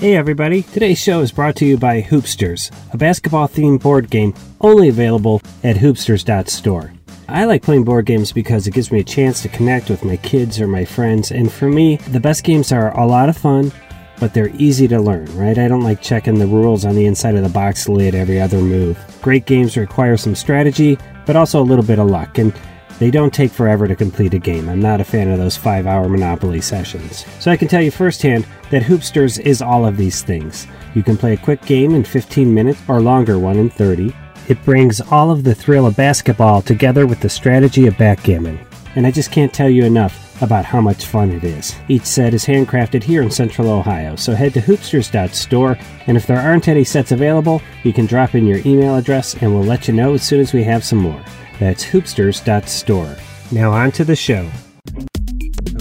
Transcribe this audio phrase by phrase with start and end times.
[0.00, 4.32] Hey everybody, today's show is brought to you by Hoopsters, a basketball themed board game
[4.62, 6.94] only available at hoopsters.store.
[7.28, 10.16] I like playing board games because it gives me a chance to connect with my
[10.16, 13.72] kids or my friends, and for me, the best games are a lot of fun,
[14.18, 15.58] but they're easy to learn, right?
[15.58, 18.62] I don't like checking the rules on the inside of the box lid every other
[18.62, 18.98] move.
[19.20, 20.96] Great games require some strategy,
[21.26, 22.54] but also a little bit of luck, and
[23.00, 24.68] they don't take forever to complete a game.
[24.68, 27.24] I'm not a fan of those five hour Monopoly sessions.
[27.40, 30.66] So I can tell you firsthand that Hoopsters is all of these things.
[30.94, 34.14] You can play a quick game in 15 minutes or longer one in 30.
[34.48, 38.60] It brings all of the thrill of basketball together with the strategy of backgammon.
[38.96, 41.74] And I just can't tell you enough about how much fun it is.
[41.88, 46.40] Each set is handcrafted here in Central Ohio, so head to hoopsters.store, and if there
[46.40, 49.94] aren't any sets available, you can drop in your email address and we'll let you
[49.94, 51.22] know as soon as we have some more.
[51.60, 53.16] That's hoopsters.store.
[53.52, 54.50] Now on to the show.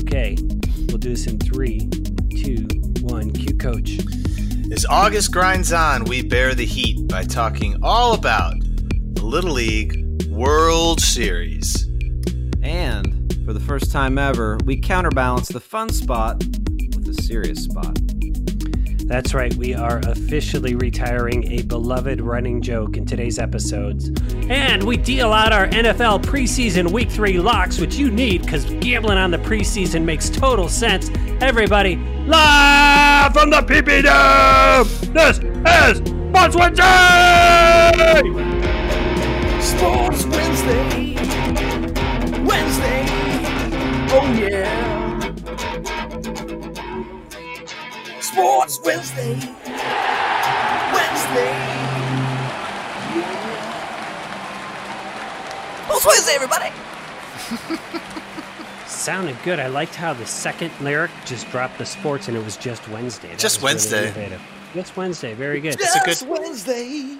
[0.01, 0.35] Okay,
[0.89, 1.89] we'll do this in three,
[2.35, 2.67] two,
[3.01, 3.31] one.
[3.31, 3.97] Cue coach.
[4.73, 10.25] As August grinds on, we bear the heat by talking all about the Little League
[10.27, 11.87] World Series.
[12.61, 16.43] And for the first time ever, we counterbalance the fun spot
[16.95, 17.97] with a serious spot.
[19.09, 24.11] That's right, we are officially retiring a beloved running joke in today's episodes.
[24.47, 29.17] And we deal out our NFL preseason week three locks, which you need because gambling
[29.17, 31.09] on the preseason makes total sense.
[31.41, 31.95] Everybody,
[32.27, 34.87] live from the PP Dome!
[35.11, 35.97] This is
[36.29, 38.21] Sports Wednesday!
[39.59, 41.15] Sports Wednesday.
[42.45, 43.05] Wednesday.
[44.11, 44.98] Oh yeah.
[48.33, 49.33] Sports Wednesday.
[50.93, 51.55] Wednesday.
[55.85, 56.71] Sports Wednesday, everybody.
[58.87, 59.59] Sounded good.
[59.59, 63.29] I liked how the second lyric just dropped the sports and it was just Wednesday.
[63.29, 64.03] That Just was really Wednesday.
[64.25, 64.41] innovative.
[64.75, 65.33] Just Wednesday.
[65.33, 65.73] Very good.
[65.75, 67.17] a good- Wednesday.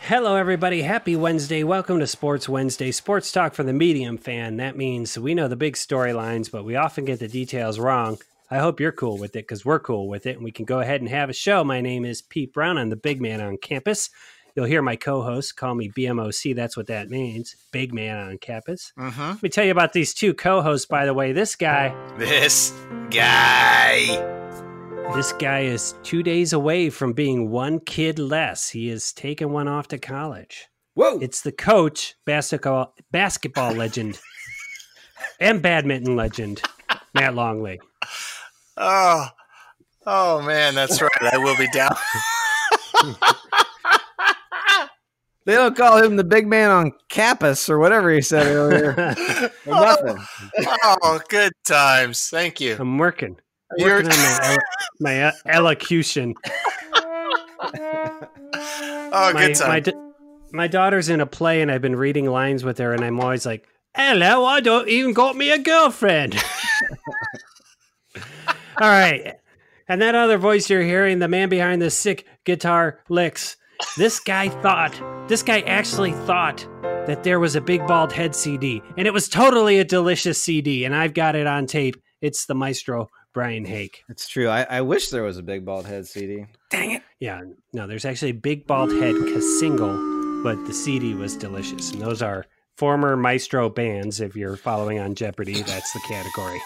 [0.00, 0.82] Hello, everybody.
[0.82, 1.64] Happy Wednesday.
[1.64, 4.58] Welcome to Sports Wednesday, sports talk for the medium fan.
[4.58, 8.18] That means we know the big storylines, but we often get the details wrong.
[8.50, 10.80] I hope you're cool with it because we're cool with it and we can go
[10.80, 11.62] ahead and have a show.
[11.64, 12.78] My name is Pete Brown.
[12.78, 14.08] I'm the big man on campus.
[14.56, 16.56] You'll hear my co host call me BMOC.
[16.56, 18.92] That's what that means big man on campus.
[18.98, 19.20] Mm-hmm.
[19.20, 21.32] Let me tell you about these two co hosts, by the way.
[21.32, 22.72] This guy, This
[23.10, 24.06] guy.
[25.14, 28.70] this guy is two days away from being one kid less.
[28.70, 30.66] He has taken one off to college.
[30.94, 31.18] Whoa!
[31.20, 34.18] It's the coach, basketball basketball legend,
[35.40, 36.62] and badminton legend,
[37.14, 37.78] Matt Longley.
[38.80, 39.26] Oh,
[40.06, 41.10] oh man, that's right.
[41.32, 41.94] I will be down.
[45.46, 48.94] they don't call him the big man on campus or whatever he said earlier.
[49.66, 50.18] nothing.
[51.02, 52.28] oh, good times.
[52.28, 52.76] Thank you.
[52.78, 53.36] I'm working.
[53.72, 54.58] I'm You're- working on my,
[55.00, 56.34] my uh, elocution.
[59.10, 59.68] Oh, My, good time.
[59.68, 59.92] my,
[60.52, 63.44] my daughter's in a play, and I've been reading lines with her, and I'm always
[63.44, 66.36] like, "Hello, I don't even got me a girlfriend."
[68.80, 69.36] All right,
[69.88, 73.56] and that other voice you're hearing, the man behind the sick guitar licks.
[73.96, 78.82] This guy thought, this guy actually thought that there was a big bald head CD,
[78.96, 81.96] and it was totally a delicious CD, and I've got it on tape.
[82.20, 84.02] It's the maestro Brian Hake.
[84.08, 84.48] It's true.
[84.48, 86.46] I, I wish there was a big bald head CD.
[86.70, 87.02] Dang it.
[87.20, 91.92] Yeah, no, there's actually a big bald head ca- single, but the CD was delicious.
[91.92, 92.46] And those are
[92.76, 94.20] former Maestro bands.
[94.20, 96.60] If you're following on Jeopardy, that's the category.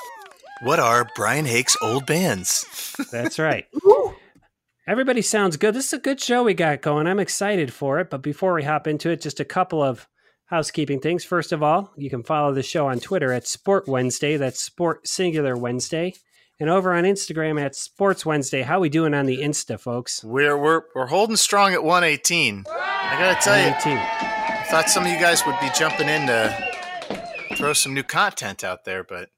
[0.62, 2.94] What are Brian Hake's old bands?
[3.10, 3.66] That's right.
[4.86, 5.74] Everybody sounds good.
[5.74, 7.06] This is a good show we got going.
[7.06, 8.10] I'm excited for it.
[8.10, 10.08] But before we hop into it, just a couple of
[10.46, 11.24] housekeeping things.
[11.24, 14.36] First of all, you can follow the show on Twitter at Sport Wednesday.
[14.36, 16.14] That's Sport Singular Wednesday.
[16.60, 18.62] And over on Instagram at Sports Wednesday.
[18.62, 20.22] How we doing on the Insta, folks?
[20.22, 22.64] We're we're we're holding strong at 118.
[22.68, 27.56] I gotta tell you, I thought some of you guys would be jumping in to
[27.56, 29.30] throw some new content out there, but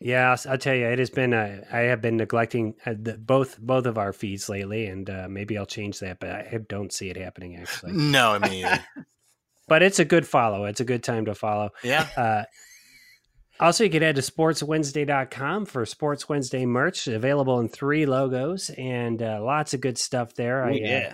[0.00, 1.34] Yeah, I'll, I'll tell you, it has been.
[1.34, 5.26] Uh, I have been neglecting uh, the, both both of our feeds lately, and uh,
[5.28, 6.20] maybe I'll change that.
[6.20, 7.92] But I don't see it happening actually.
[7.92, 8.66] no, I mean,
[9.68, 10.64] but it's a good follow.
[10.64, 11.70] It's a good time to follow.
[11.84, 12.08] yeah.
[12.16, 12.44] Uh,
[13.60, 19.22] also, you can head to sportswednesday.com for Sports Wednesday merch available in three logos and
[19.22, 20.64] uh, lots of good stuff there.
[20.64, 21.12] I, uh,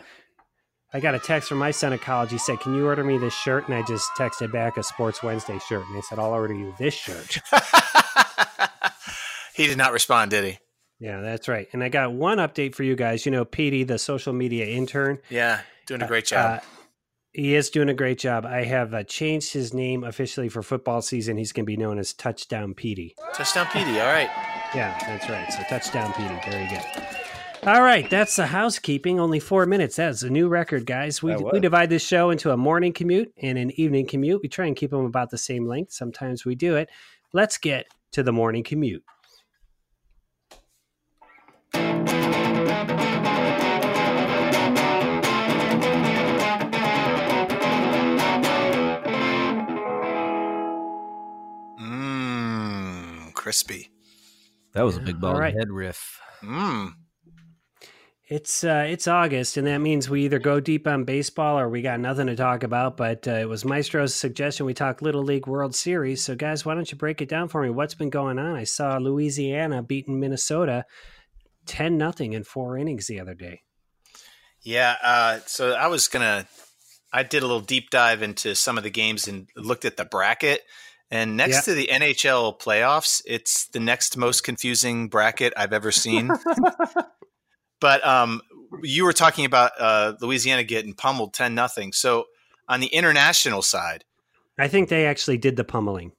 [0.94, 2.30] I got a text from my son at college.
[2.30, 3.66] He said, Can you order me this shirt?
[3.66, 5.84] And I just texted back a Sports Wednesday shirt.
[5.88, 7.38] And they said, I'll order you this shirt.
[9.56, 10.58] he did not respond, did he?
[10.98, 11.66] Yeah, that's right.
[11.72, 13.26] And I got one update for you guys.
[13.26, 16.60] You know, Petey, the social media intern, Yeah, doing a great job.
[16.60, 16.64] uh,
[17.32, 18.46] he is doing a great job.
[18.46, 21.36] I have uh, changed his name officially for football season.
[21.36, 23.14] He's going to be known as Touchdown Petey.
[23.34, 24.00] Touchdown PD.
[24.00, 24.30] All right.
[24.74, 25.52] Yeah, that's right.
[25.52, 26.50] So Touchdown Petey.
[26.50, 26.82] Very good.
[27.66, 29.18] All right, that's the housekeeping.
[29.18, 29.96] Only four minutes.
[29.96, 31.22] That's a new record, guys.
[31.22, 34.40] We, we divide this show into a morning commute and an evening commute.
[34.40, 35.92] We try and keep them about the same length.
[35.92, 36.88] Sometimes we do it.
[37.32, 39.02] Let's get to the morning commute.
[53.46, 53.88] Crispy.
[54.72, 55.54] That was a big ball All right.
[55.56, 56.20] head riff.
[56.42, 56.94] Mmm.
[58.28, 61.80] It's uh, it's August, and that means we either go deep on baseball or we
[61.80, 62.96] got nothing to talk about.
[62.96, 66.24] But uh, it was Maestro's suggestion we talk Little League World Series.
[66.24, 67.70] So, guys, why don't you break it down for me?
[67.70, 68.56] What's been going on?
[68.56, 70.84] I saw Louisiana beating Minnesota
[71.66, 73.60] ten nothing in four innings the other day.
[74.60, 74.96] Yeah.
[75.00, 76.48] Uh, so I was gonna.
[77.12, 80.04] I did a little deep dive into some of the games and looked at the
[80.04, 80.62] bracket.
[81.10, 81.60] And next Yeah.
[81.60, 86.30] to the NHL playoffs, it's the next most confusing bracket I've ever seen.
[87.80, 88.40] but um,
[88.82, 91.92] you were talking about uh, Louisiana getting pummeled ten nothing.
[91.92, 92.24] So
[92.68, 94.04] on the international side,
[94.58, 96.12] I think they actually did the pummeling.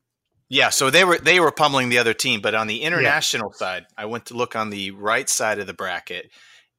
[0.50, 3.86] Yeah, so they were they were pummeling the other team, but on the international side,
[3.98, 6.32] I went to look on the right side of the bracket,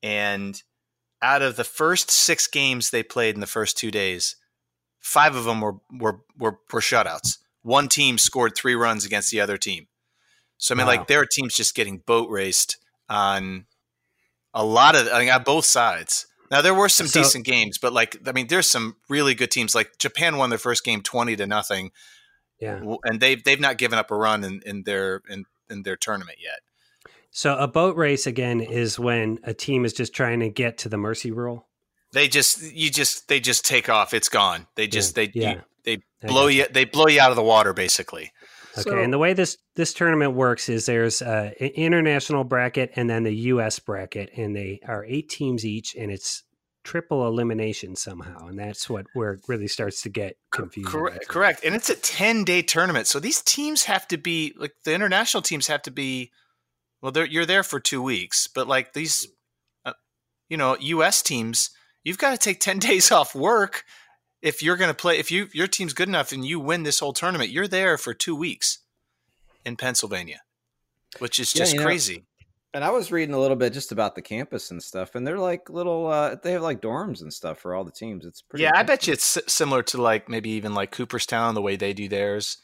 [0.03, 0.61] and
[1.21, 4.37] out of the first six games they played in the first two days,
[5.01, 7.37] five of them were were were, were shutouts.
[7.69, 9.89] One team scored three runs against the other team.
[10.57, 10.93] So I mean, Wow.
[10.97, 12.79] like there are teams just getting boat raced
[13.09, 13.67] on
[14.55, 16.27] a lot of I mean, on both sides.
[16.51, 19.51] Now there were some So- decent games, but like I mean, there's some really good
[19.51, 19.75] teams.
[19.75, 21.91] Like Japan won their first game twenty to nothing
[22.59, 22.81] Yeah.
[23.05, 26.39] and they've they've not given up a run in, in their in, in their tournament
[26.43, 26.61] yet.
[27.31, 30.89] So a boat race again is when a team is just trying to get to
[30.89, 31.69] the mercy rule.
[32.13, 34.15] They just you just they just take off.
[34.15, 34.67] It's gone.
[34.75, 35.51] They just they Yeah.
[35.53, 35.63] you-
[36.23, 36.55] blow gotcha.
[36.55, 38.33] you they blow you out of the water basically.
[38.79, 42.93] Okay, So- and the way this this tournament works is there's uh, an international bracket
[42.97, 43.79] and then the U.S.
[43.79, 46.45] bracket, and they are eight teams each, and it's
[46.85, 50.89] triple elimination somehow, and that's what where it really starts to get confusing.
[50.89, 51.65] I Correct, correct.
[51.65, 55.43] And it's a ten day tournament, so these teams have to be like the international
[55.43, 56.31] teams have to be.
[57.01, 59.29] Well, they're, you're there for two weeks, but like these,
[59.85, 59.93] uh,
[60.49, 61.23] you know, U.S.
[61.23, 61.71] teams,
[62.03, 63.85] you've got to take ten days off work
[64.43, 65.19] if you're going to play.
[65.19, 68.15] If you your team's good enough and you win this whole tournament, you're there for
[68.15, 68.79] two weeks
[69.65, 70.43] in Pennsylvania,
[71.19, 72.25] which is Yeah, just know, crazy.
[72.75, 75.39] And I was reading a little bit just about the campus and stuff, and they're
[75.39, 76.07] like little.
[76.07, 78.25] uh They have like dorms and stuff for all the teams.
[78.27, 78.65] It's pretty.
[78.65, 81.93] Yeah, I bet you it's similar to like maybe even like Cooperstown the way they
[81.93, 82.59] do theirs.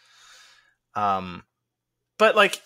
[0.95, 1.45] Um,
[2.19, 2.61] but like,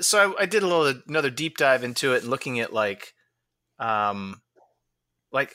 [0.00, 3.14] so I, I did a little another deep dive into it and looking at like,
[3.78, 4.40] um,
[5.30, 5.54] like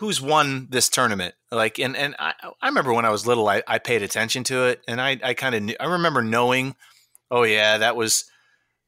[0.00, 1.34] who's won this tournament.
[1.52, 4.64] Like, and and I I remember when I was little, I, I paid attention to
[4.64, 5.76] it, and I I kind of.
[5.78, 6.74] I remember knowing,
[7.30, 8.24] oh yeah, that was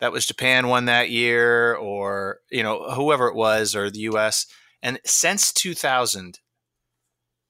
[0.00, 4.47] that was Japan won that year, or you know whoever it was, or the U.S.
[4.82, 6.41] And since 2000,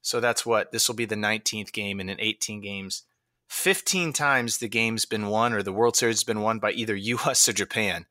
[0.03, 3.05] so that's what this will be the 19th game and in 18 games.
[3.49, 6.95] 15 times the game's been won or the World Series has been won by either
[7.15, 8.07] US or Japan.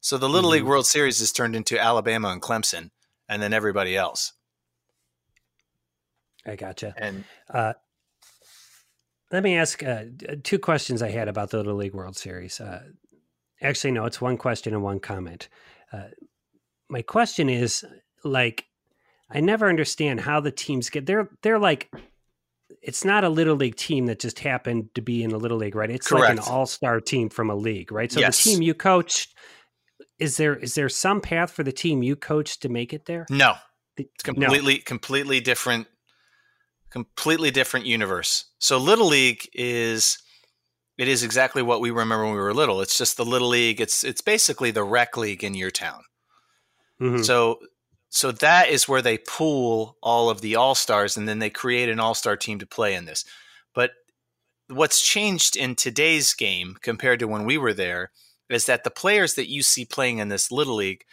[0.00, 0.68] So the Little League Mhm.
[0.68, 2.90] World Series has turned into Alabama and Clemson
[3.28, 4.32] and then everybody else.
[6.46, 6.94] I gotcha.
[6.96, 7.74] And Uh,
[9.30, 10.04] let me ask uh,
[10.42, 12.60] two questions I had about the Little League World Series.
[12.60, 12.82] Uh,
[13.62, 15.48] actually, no, it's one question and one comment.
[15.90, 16.08] Uh,
[16.90, 17.84] my question is
[18.24, 18.66] like,
[19.30, 21.06] I never understand how the teams get.
[21.06, 21.90] They're they're like,
[22.82, 25.74] it's not a little league team that just happened to be in a little league,
[25.74, 25.90] right?
[25.90, 28.12] It's like an all star team from a league, right?
[28.12, 28.44] So Yes.
[28.44, 29.34] the team you coached,
[30.18, 33.24] is there is there some path for the team you coached to make it there?
[33.30, 33.54] no,
[33.96, 35.86] it's completely completely different
[36.92, 38.44] completely different universe.
[38.58, 40.18] So Little League is
[40.98, 42.80] it is exactly what we remember when we were little.
[42.82, 43.80] It's just the Little League.
[43.80, 46.02] It's it's basically the rec league in your town.
[47.00, 47.24] Mhm.
[47.24, 47.58] So
[48.10, 51.98] so that is where they pool all of the all-stars and then they create an
[51.98, 53.24] all-star team to play in this.
[53.74, 53.92] But
[54.68, 58.10] what's changed in today's game compared to when we were there
[58.50, 61.04] is that the players that you see playing in this little league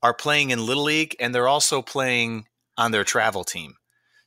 [0.00, 2.46] are playing in little league and they're also playing
[2.76, 3.74] on their travel team.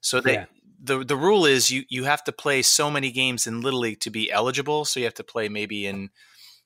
[0.01, 0.45] So they Yeah.
[0.81, 3.99] The the rule is you you have to play so many games in little league
[4.01, 4.85] to be eligible.
[4.85, 6.09] So you have to play maybe in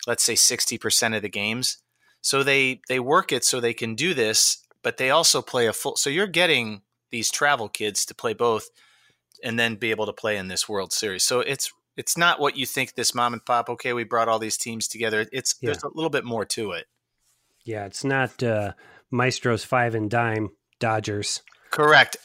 [0.07, 1.77] let's say 60% of the games.
[2.21, 5.73] So they they work it so they can do this, but they also play a
[5.73, 6.81] full so you're getting
[7.11, 8.69] these travel kids to play both
[9.43, 11.23] and then be able to play in this World Series.
[11.23, 14.39] So it's it's not what you think this mom and pop okay, we brought all
[14.39, 15.25] these teams together.
[15.31, 15.67] It's Yeah.
[15.67, 16.87] there's a little bit more to it.
[17.63, 18.73] Yeah, it's not uh,
[19.11, 21.41] Maestro's five and dime Dodgers.
[21.75, 22.15] Correct.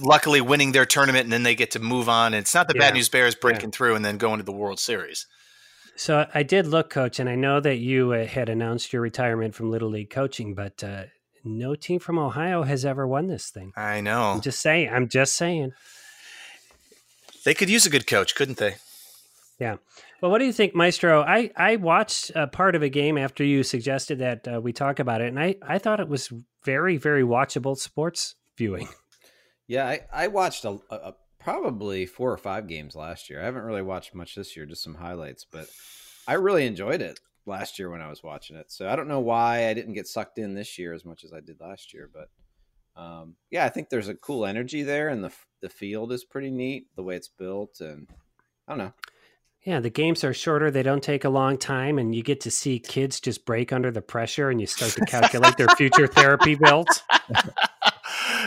[0.00, 2.34] Luckily winning their tournament and then they get to move on.
[2.34, 2.80] It's not the Yeah.
[2.80, 5.26] bad news bears breaking through and then going to the World Series.
[5.94, 9.54] So I did look, coach, and I know that you uh, had announced your retirement
[9.54, 11.04] from Little League coaching, but uh,
[11.44, 13.72] no team from Ohio has ever won this thing.
[13.76, 14.32] I know.
[14.32, 14.90] I'm just saying.
[14.92, 15.72] I'm just saying.
[17.44, 18.76] They could use a good coach, couldn't they?
[19.60, 19.76] Yeah.
[20.20, 21.22] Well, what do you think, Maestro?
[21.22, 24.98] I, I watched a part of a game after you suggested that uh, we talk
[24.98, 26.32] about it, and I, I thought it was
[26.64, 28.88] very, very watchable sports viewing.
[29.70, 33.42] Yeah, I, I watched a, a, probably four or five games last year.
[33.42, 35.66] I haven't really watched much this year, just some highlights, but
[36.26, 38.72] I really enjoyed it last year when I was watching it.
[38.72, 41.34] So I don't know why I didn't get sucked in this year as much as
[41.34, 42.30] I did last year, but
[42.98, 46.50] um, yeah, I think there's a cool energy there, and the the field is pretty
[46.50, 48.08] neat the way it's built, and
[48.66, 48.92] I don't know.
[49.62, 50.70] Yeah, the games are shorter.
[50.70, 53.90] They don't take a long time, and you get to see kids just break under
[53.90, 57.02] the pressure, and you start to calculate their future therapy bills.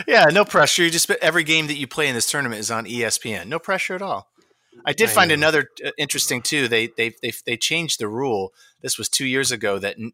[0.06, 0.82] yeah, no pressure.
[0.84, 3.46] You just every game that you play in this tournament is on ESPN.
[3.46, 4.28] No pressure at all.
[4.84, 5.34] I did I find know.
[5.34, 6.68] another uh, interesting too.
[6.68, 8.52] They they they they changed the rule.
[8.80, 10.12] This was two years ago that n-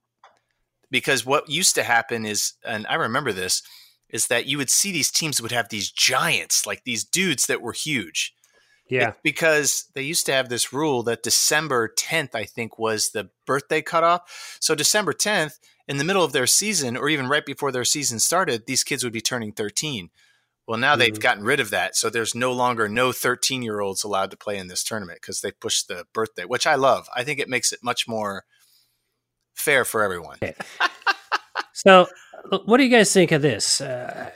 [0.91, 3.63] because what used to happen is, and I remember this,
[4.09, 7.61] is that you would see these teams would have these giants, like these dudes that
[7.61, 8.35] were huge.
[8.91, 13.11] Yeah, It's because they used to have this rule that December 10th, I think, was
[13.11, 14.57] the birthday cutoff.
[14.61, 18.19] So December 10th, in the middle of their season, or even right before their season
[18.19, 20.11] started, these kids would be turning 13.
[20.67, 21.21] Well, now they've Mhm.
[21.21, 21.97] gotten rid of that.
[21.97, 25.41] So there's no longer no 13 year olds allowed to play in this tournament because
[25.41, 27.09] they pushed the birthday, which I love.
[27.15, 28.45] I think it makes it much more
[29.55, 30.39] fair for everyone.
[31.73, 32.07] So,
[32.53, 34.31] uh, what do you guys think of this uh,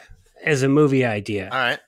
[0.45, 1.49] as a movie idea?
[1.51, 1.81] All right.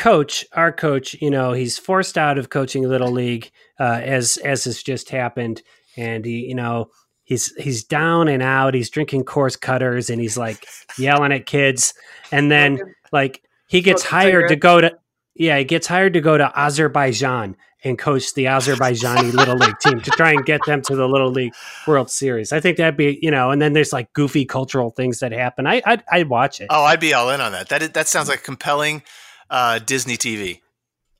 [0.00, 4.64] Coach, our coach, you know, he's forced out of coaching little league uh, as as
[4.64, 5.62] has just happened,
[5.94, 6.88] and he, you know,
[7.24, 8.72] he's he's down and out.
[8.72, 10.66] He's drinking Coors Cutters, and he's like
[10.98, 11.92] yelling at kids,
[12.32, 12.80] and then
[13.12, 14.96] like he gets hired to go to
[15.34, 17.54] yeah, he gets hired to go to Azerbaijan
[17.84, 21.30] and coach the Azerbaijani little league team to try and get them to the little
[21.30, 21.52] league
[21.86, 22.52] World Series.
[22.52, 25.66] I think that'd be you know, and then there's like goofy cultural things that happen.
[25.66, 26.68] I I'd, I'd watch it.
[26.70, 27.68] Oh, I'd be all in on that.
[27.68, 29.02] That, is, that sounds like compelling
[29.50, 30.60] uh, Disney TV.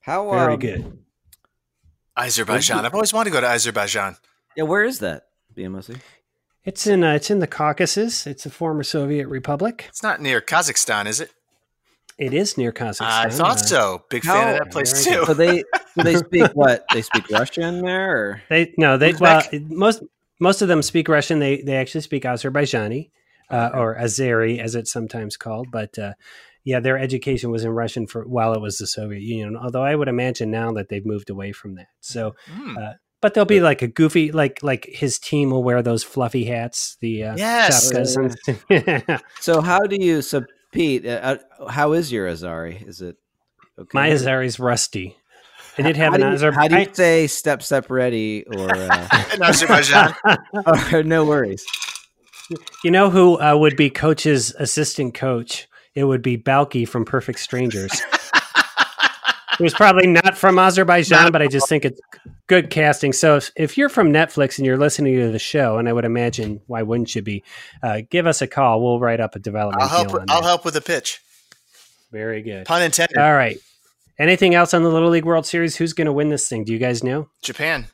[0.01, 0.99] How Very um, good.
[2.17, 2.85] Azerbaijan.
[2.85, 4.17] I've always wanted to go to Azerbaijan.
[4.57, 5.27] Yeah, where is that?
[5.57, 6.01] BMOC.
[6.65, 8.27] It's in uh, it's in the Caucasus.
[8.27, 9.87] It's a former Soviet republic.
[9.89, 11.31] It's not near Kazakhstan, is it?
[12.19, 13.01] It is near Kazakhstan.
[13.01, 14.05] I thought Uh, so.
[14.11, 15.25] Big fan How- of that place too.
[15.25, 15.59] So they
[15.97, 16.85] do they speak what?
[16.93, 20.03] They speak Russian there, or They no, they well most
[20.39, 21.39] most of them speak Russian.
[21.39, 23.11] They they actually speak Azerbaijani
[23.51, 25.69] uh, or Azeri as it's sometimes called.
[25.71, 26.13] But uh,
[26.65, 29.57] yeah, their education was in Russian for while it was the Soviet Union.
[29.57, 31.87] Although I would imagine now that they've moved away from that.
[32.01, 32.75] So, Hmm.
[33.23, 36.97] but there'll be like a goofy like like his team will wear those fluffy hats.
[37.01, 37.93] The uh, Yes.
[37.93, 38.37] shapkas
[39.09, 40.23] and- so how do you?
[40.23, 42.87] So Pete, uh, uh, how is your Azeri?
[42.87, 43.17] Is it
[43.79, 43.91] okay?
[43.93, 45.17] my Azeri's rusty.
[45.79, 46.53] I did have how an do you, Azer.
[46.55, 50.15] How do you I- say step step ready or, uh, In Azerbaijan.
[50.93, 51.65] or no worries?
[52.85, 55.69] You know who uh, would be coach's assistant coach?
[55.95, 57.91] It would be Balki from Perfect Strangers.
[59.59, 62.01] it was probably not from Azerbaijan, but I just think it's
[62.47, 63.13] good casting.
[63.13, 66.05] So if, if you're from Netflix and you're listening to the show, and I would
[66.05, 67.43] imagine why wouldn't you be,
[67.83, 68.83] uh, give us a call.
[68.83, 70.09] We'll write up a development I'll help.
[70.09, 70.47] deal With, on I'll that.
[70.49, 71.21] help with the pitch.
[72.13, 72.67] Very good.
[72.67, 73.17] Pun intended.
[73.19, 73.59] All right.
[74.19, 75.77] Anything else on the Little League World Series?
[75.77, 76.65] Who's going to win this thing?
[76.65, 77.29] Do you guys know?
[77.43, 77.87] Japan.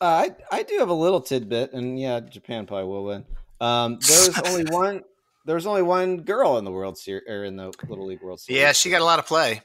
[0.00, 0.04] Uh,
[0.50, 3.24] I I do have a little tidbit, and yeah, Japan probably will win.
[3.62, 5.02] Um, there's only one.
[5.44, 8.60] There's only one girl in the World Series or in the Little League World Series.
[8.60, 9.62] Yeah, she got a lot of play.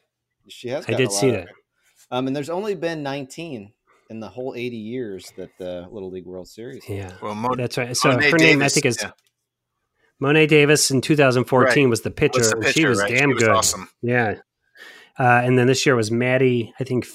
[0.47, 0.85] she has.
[0.87, 1.47] I did a lot see of- that.
[2.09, 3.73] Um, and there's only been 19
[4.09, 6.81] in the whole 80 years that the Little League World Series.
[6.87, 7.95] Yeah, Well, Mo- that's right.
[7.97, 9.11] So Mo'ne her name, I think, is yeah.
[10.19, 11.89] Mo'ne Davis in 2014 Right.
[11.89, 12.41] was the pitcher.
[12.41, 13.11] the pitcher, she was right?
[13.11, 13.51] damn She was good.
[13.51, 13.89] awesome.
[14.01, 14.35] Yeah.
[15.19, 17.05] Uh, and then this year was Maddie, I think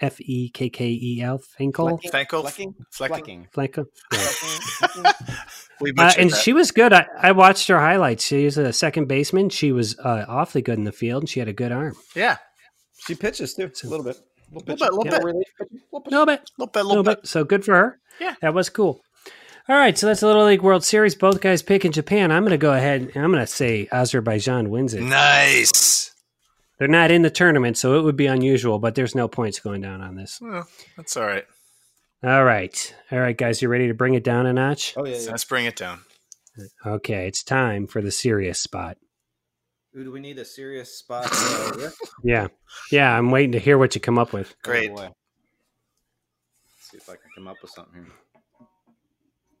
[0.00, 1.98] F E K K E L Finkel.
[1.98, 2.42] Finkel?
[2.42, 2.74] Flecking?
[2.90, 3.48] Flecking?
[3.52, 3.86] Flecking.
[4.10, 5.12] Flecking?
[5.80, 6.36] We Uh, and that.
[6.40, 6.94] she was good.
[6.94, 8.24] I, I watched her highlights.
[8.24, 9.50] She was a second baseman.
[9.50, 11.94] She was uh, awfully good in the field, and she had a good arm.
[12.14, 12.38] yeah,
[13.06, 14.16] she pitches too, a little bit.
[14.50, 15.10] Little bit, little Yeah.
[15.18, 15.24] bit.
[15.24, 16.12] Relief pitching, little pitch.
[16.12, 17.20] No bit, little bit, no little bit.
[17.22, 17.28] bit.
[17.28, 17.98] So good for her.
[18.20, 18.36] Yeah.
[18.40, 19.02] that was cool.
[19.68, 21.14] All right, so that's the Little League World Series.
[21.14, 22.30] Both guys picking Japan.
[22.32, 25.02] I'm going to go ahead and I'm going to say Azerbaijan wins it.
[25.02, 26.12] Nice.
[26.78, 29.80] They're not in the tournament, so it would be unusual, but there's no points going
[29.80, 30.38] down on this.
[30.40, 30.66] Well,
[30.96, 31.44] that's all right.
[32.22, 32.94] All right.
[33.10, 34.94] All right, guys, you ready to bring it down a notch?
[34.96, 35.30] Oh yeah, yeah.
[35.30, 36.00] Let's bring it down.
[36.84, 38.96] Okay, it's time for the serious spot.
[39.96, 41.28] Ooh, do we need a serious spot?
[41.30, 41.90] Uh,
[42.22, 42.48] Yeah.
[42.90, 44.54] Yeah, I'm waiting to hear what you come up with.
[44.62, 44.90] Great.
[44.90, 45.02] Oh, boy.
[45.02, 45.14] Let's
[46.90, 48.06] see if I can come up with something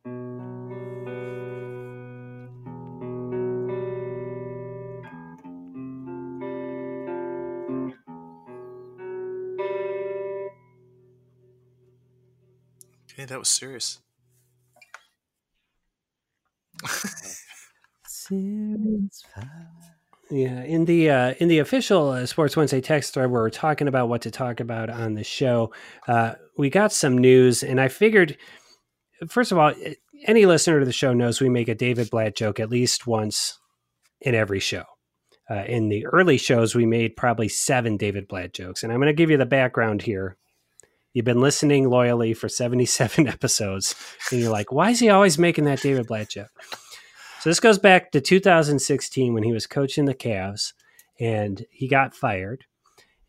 [0.04, 0.95] here.
[13.16, 14.00] Okay, that was serious.
[16.82, 17.42] Let's
[18.06, 19.46] Series five.
[20.30, 23.88] Yeah, in the uh, in the official uh, Sports Wednesday text thread, where we're talking
[23.88, 25.72] about what to talk about on the show,
[26.08, 28.36] uh, we got some news, and I figured,
[29.28, 29.72] first of all,
[30.26, 33.58] any listener to the show knows we make a David Blatt joke at least once
[34.20, 34.84] in every show.
[35.48, 39.06] Uh, in the early shows, we made probably seven David Blatt jokes, and I'm going
[39.06, 40.36] to give you the background here.
[41.16, 43.94] You've been listening loyally for 77 episodes,
[44.30, 46.50] and you're like, why is he always making that David Blatt joke?
[47.40, 50.74] So this goes back to 2016 when he was coaching the Cavs
[51.18, 52.66] and he got fired.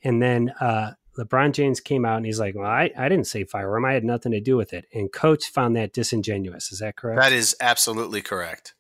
[0.03, 3.45] And then uh, LeBron James came out and he's like, Well, I, I didn't say
[3.45, 3.85] fire him.
[3.85, 4.83] I had nothing to do with it.
[4.93, 6.73] And coach found that disingenuous.
[6.73, 7.21] Is that correct?
[7.21, 8.73] That is absolutely correct.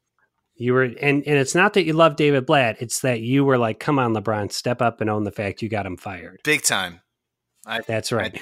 [0.57, 3.57] You were, and, and it's not that you love David Blatt, it's that you were
[3.57, 6.41] like, Come on, LeBron, step up and own the fact you got him fired.
[6.43, 6.99] Big time.
[7.65, 8.35] I, That's right.
[8.35, 8.41] S-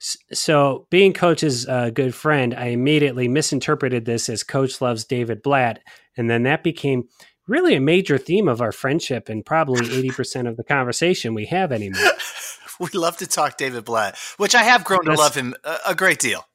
[0.00, 5.80] So, being coach's uh, good friend, I immediately misinterpreted this as coach loves David Blatt.
[6.16, 7.08] And then that became
[7.46, 11.70] really a major theme of our friendship and probably 80% of the conversation we have
[11.70, 12.00] anymore.
[12.80, 15.94] we love to talk David Blatt, which I have grown to love him a, a
[15.94, 16.46] great deal.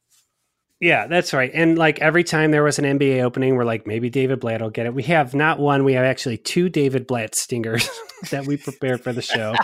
[0.80, 1.50] Yeah, that's right.
[1.54, 4.68] And like every time there was an NBA opening, we're like, maybe David Blatt will
[4.68, 4.92] get it.
[4.92, 7.88] We have not one, we have actually two David Blatt stingers
[8.30, 9.54] that we prepared for the show.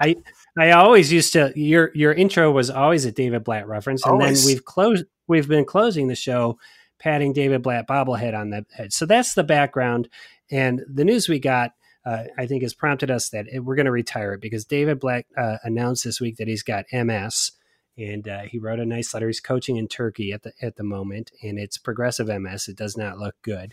[0.00, 0.16] I
[0.58, 4.44] I always used to your your intro was always a David Blatt reference, and Always.
[4.44, 6.58] then we've closed we've been closing the show
[6.98, 8.92] patting David Blatt bobblehead on the head.
[8.92, 10.08] So that's the background.
[10.50, 11.72] And the news we got,
[12.06, 15.00] uh, I think, has prompted us that it, we're going to retire it because David
[15.00, 17.52] Blatt uh, announced this week that he's got MS,
[17.98, 19.26] and uh, he wrote a nice letter.
[19.26, 22.68] He's coaching in Turkey at the at the moment, and it's progressive MS.
[22.68, 23.72] It does not look good.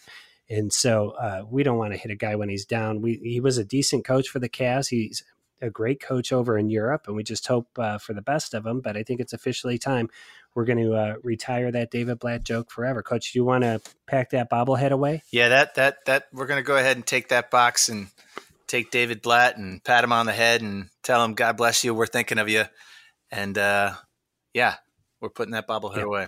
[0.49, 3.01] And so uh, we don't want to hit a guy when he's down.
[3.01, 4.87] We, he was a decent coach for the Cavs.
[4.87, 5.23] He's
[5.61, 8.65] a great coach over in Europe, and we just hope uh, for the best of
[8.65, 8.81] him.
[8.81, 10.09] But I think it's officially time.
[10.55, 13.03] We're going to uh, retire that David Blatt joke forever.
[13.03, 15.23] Coach, do you want to pack that bobblehead away?
[15.31, 18.07] Yeah, that that that we're gonna go ahead and take that box and
[18.67, 21.93] take David Blatt and pat him on the head and tell him God bless you.
[21.93, 22.65] We're thinking of you,
[23.31, 23.93] and uh,
[24.53, 24.75] yeah,
[25.21, 26.03] we're putting that bobblehead Yeah.
[26.03, 26.27] away.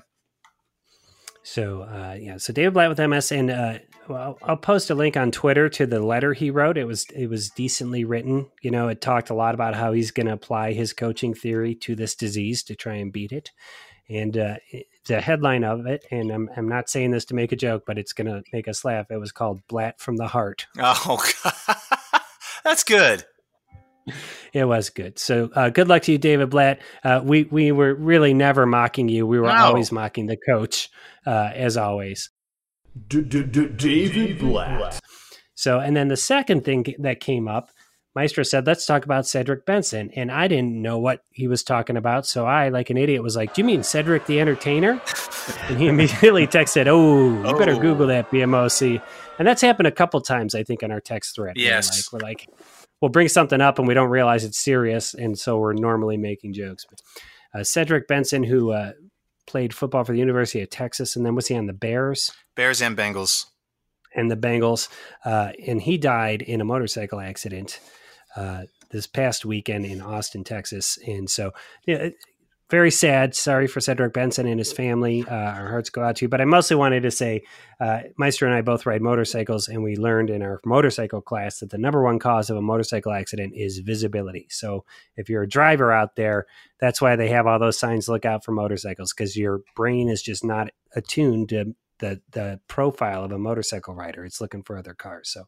[1.44, 5.16] So uh, yeah, so David Blatt with MS, and uh, well, I'll post a link
[5.16, 6.78] on Twitter to the letter he wrote.
[6.78, 8.48] It was it was decently written.
[8.62, 11.76] You know, it talked a lot about how he's going to apply his coaching theory
[11.76, 13.52] to this disease to try and beat it.
[14.10, 14.56] And uh,
[15.06, 17.98] the headline of it, and I'm I'm not saying this to make a joke, but
[17.98, 19.08] it's going to make us laugh.
[19.10, 21.78] It was called "Blatt from the Heart." Oh, God.
[22.64, 23.24] that's good.
[24.52, 25.20] It was good.
[25.20, 26.82] So uh, good luck to you, David Blatt.
[27.04, 29.26] Uh, we we were really never mocking you.
[29.26, 30.90] We were always mocking the coach,
[31.26, 32.30] uh, as always.
[33.08, 35.00] David Blatt.
[35.56, 37.70] So, and then the second thing that came up,
[38.16, 40.12] Maestro said, let's talk about Cedric Benson.
[40.16, 42.26] And I didn't know what he was talking about.
[42.26, 45.02] So I, like an idiot, was like, Do you mean Cedric the Entertainer?
[45.70, 47.80] And he immediately texted, Oh, you better Oh.
[47.80, 49.02] Google that BMOC.
[49.40, 51.56] And that's happened a couple times, I think, in our text thread.
[51.56, 52.12] where, Yes.
[52.12, 52.50] Like, we're like,
[53.02, 55.14] we'll bring something up and we don't realize it's serious.
[55.14, 56.86] And so we're normally making jokes.
[56.90, 57.02] But
[57.54, 58.92] uh, Cedric Benson, who uh,
[59.52, 62.32] played football for the University of Texas, and then was he on the Bears?
[62.56, 63.46] Bears and Bengals.
[64.16, 64.90] and the Bengals,
[65.26, 67.80] uh, and he died in a motorcycle accident
[68.36, 70.98] uh, this past weekend in Austin, Texas.
[71.08, 71.52] And so,
[71.86, 72.10] yeah,
[72.72, 73.36] very sad.
[73.36, 75.24] Sorry for Cedric Benson and his family.
[75.28, 76.30] Uh, our hearts go out to you.
[76.30, 77.44] But I mostly wanted to say,
[77.80, 81.70] uh, Meister and I both ride motorcycles, and we learned in our motorcycle class that
[81.70, 84.48] the number one cause of a motorcycle accident is visibility.
[84.50, 84.86] So
[85.18, 86.48] if you're a driver out there,
[86.80, 88.10] that's why they have all those signs.
[88.10, 93.24] Look out for motorcycles because your brain is just not attuned to the the profile
[93.24, 94.26] of a motorcycle rider.
[94.26, 95.30] It's looking for other cars.
[95.30, 95.44] So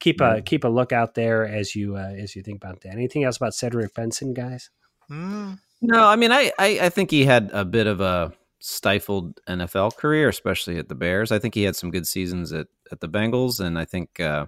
[0.00, 2.92] keep a keep a look out there as you uh, as you think about that.
[2.92, 4.70] Anything else about Cedric Benson, guys?
[5.08, 5.54] Hmm.
[5.80, 9.96] No, I mean, I, I, I think he had a bit of a stifled NFL
[9.96, 11.30] career, especially at the Bears.
[11.30, 14.46] I think he had some good seasons at, at the Bengals, and I think uh,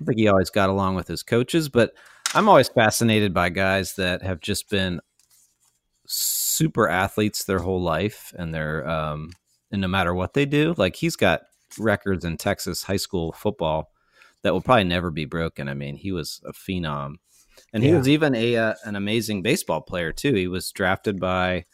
[0.00, 1.68] I think he always got along with his coaches.
[1.68, 1.92] But
[2.34, 5.00] I'm always fascinated by guys that have just been
[6.06, 9.32] super athletes their whole life, and they're um,
[9.72, 11.42] and no matter what they do, like he's got
[11.78, 13.90] records in Texas high school football
[14.42, 15.68] that will probably never be broken.
[15.68, 17.16] I mean, he was a phenom
[17.72, 20.34] and he was even a uh, an amazing baseball player too.
[20.34, 21.64] He was drafted by I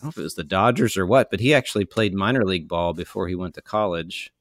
[0.00, 2.68] don't know if it was the Dodgers or what, but he actually played minor league
[2.68, 4.32] ball before he went to college.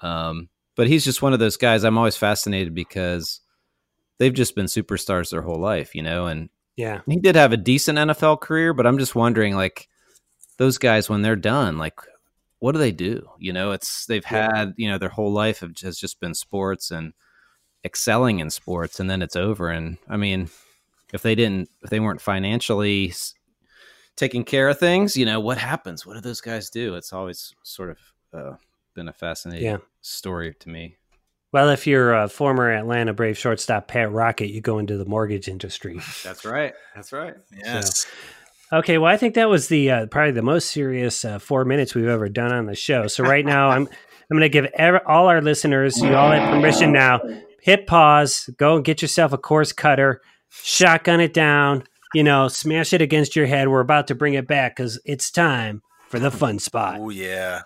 [0.00, 1.84] Um, but he's just one of those guys.
[1.84, 3.40] I'm always fascinated because
[4.18, 6.26] they've just been superstars their whole life, you know.
[6.26, 9.88] And Yeah, he did have a decent NFL career, but I'm just wondering, like,
[10.56, 11.98] those guys when they're done, like,
[12.60, 13.28] what do they do?
[13.38, 16.90] You know, it's they've had you know their whole life have, has just been sports
[16.90, 17.12] and
[17.84, 19.68] excelling in sports, and then it's over.
[19.70, 20.48] And I mean,
[21.12, 23.34] if they didn't, if they weren't financially s-
[24.16, 26.04] taking care of things, you know, what happens?
[26.06, 26.94] What do those guys do?
[26.94, 27.98] It's always sort of
[28.32, 28.56] uh,
[28.94, 29.78] been a fascinating Yeah.
[30.02, 30.96] story to me.
[31.52, 35.48] Well, if you're a former Atlanta Brave shortstop Pat Rockett, you go into the mortgage
[35.48, 35.98] industry.
[36.22, 36.74] That's right.
[36.94, 37.34] That's right.
[37.64, 38.06] Yes.
[38.72, 41.92] Okay, well, I think that was the uh, probably the most serious uh, four minutes
[41.96, 43.08] we've ever done on the show.
[43.08, 46.50] So right now, I'm I'm going to give ev- all our listeners, you all have
[46.54, 47.18] permission now.
[47.62, 52.94] Hit pause, go and get yourself a Coors Cutter, shotgun it down, you know, smash
[52.94, 53.68] it against your head.
[53.68, 56.96] We're about to bring it back because it's time for the fun spot.
[56.98, 57.62] Oh yeah.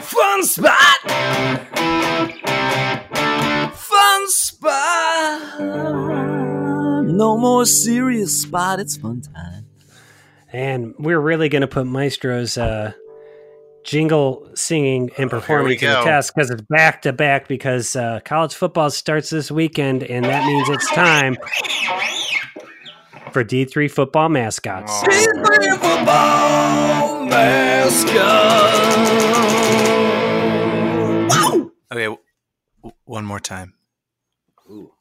[0.00, 1.00] Fun spot!
[3.74, 5.60] Fun spot!
[7.06, 9.66] No more serious spot, it's fun time.
[10.52, 12.92] And we're really going to put Maestro's uh,
[13.84, 18.20] jingle singing and performing we to the test because it's back to back because uh,
[18.24, 21.36] college football starts this weekend, and that means it's time
[23.32, 24.92] for D3 football mascots.
[24.92, 25.06] Oh.
[25.08, 28.74] D3 football mascot!
[31.30, 31.70] Wow!
[31.92, 32.04] Okay.
[32.04, 32.18] w-
[33.04, 33.74] one more time.
[34.70, 34.92] Ooh.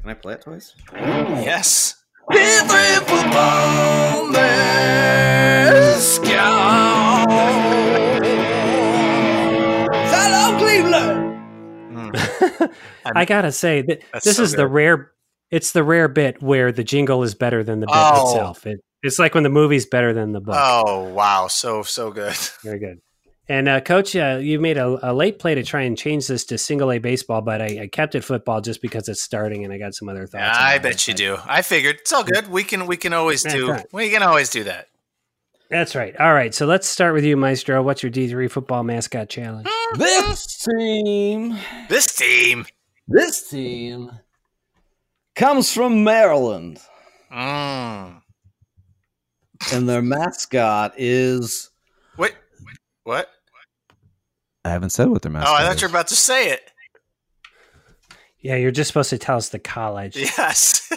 [0.00, 0.74] Can I play it twice?
[0.94, 1.94] Yes.
[2.30, 6.08] D3 football mascot!
[12.12, 12.72] Mm.
[13.14, 15.12] I gotta say that this so is the rare.
[15.50, 18.30] It's the rare bit where the jingle is better than the bit Oh.
[18.30, 18.66] itself.
[18.66, 20.56] It, it's like when the movie's better than the book.
[20.58, 22.34] Oh wow, so so good.
[22.62, 23.00] Very good.
[23.50, 26.44] And uh, coach, uh, you made a, a late play to try and change this
[26.46, 29.72] to single A baseball, but I, I kept it football just because it's starting, and
[29.72, 30.58] I got some other thoughts.
[30.58, 31.38] I bet you do.
[31.46, 32.48] I figured it's all good.
[32.48, 34.88] We can we can always do we can always do that.
[35.70, 36.16] That's right.
[36.18, 37.82] All right, so let's start with you, Maestro.
[37.82, 39.68] What's your D three football mascot challenge?
[39.96, 41.56] This team,
[41.88, 42.64] This team.
[43.06, 44.10] this team
[45.36, 46.80] comes from Maryland,
[47.32, 48.22] Mm.
[49.72, 51.70] and their mascot is.
[52.16, 52.34] Wait,
[53.04, 53.28] what?
[54.64, 55.50] I haven't said what their mascot is.
[55.50, 56.70] Oh, mascot I thought you were about to say it.
[58.40, 60.16] Yeah, you're just supposed to tell us the college.
[60.16, 60.88] Yes.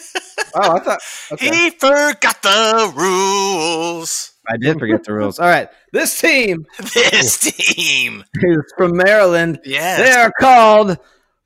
[0.56, 1.00] Oh, I thought.
[1.34, 1.48] Okay.
[1.56, 4.31] he forgot the rules.
[4.48, 5.40] I did forget the rules.
[5.40, 5.70] All right.
[5.94, 8.24] This team This team.
[8.36, 9.60] is from Maryland.
[9.64, 10.00] Yes.
[10.00, 10.98] They are called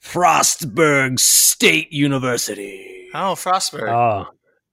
[0.03, 3.10] Frostburg State University.
[3.13, 3.89] Oh, Frostburg.
[3.89, 4.27] Oh,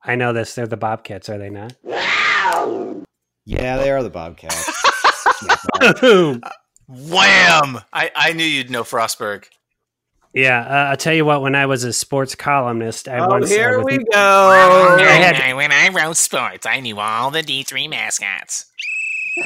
[0.04, 0.54] I know this.
[0.54, 1.74] They're the Bobcats, are they not?
[1.82, 3.02] Wow.
[3.44, 4.70] Yeah, they are the Bobcats.
[6.88, 7.80] Wham!
[7.92, 9.44] I, I knew you'd know Frostburg.
[10.34, 11.42] Yeah, uh, I'll tell you what.
[11.42, 14.18] When I was a sports columnist, I oh, once uh, here with- we go.
[14.18, 18.66] I had- when I wrote sports, I knew all the D3 mascots.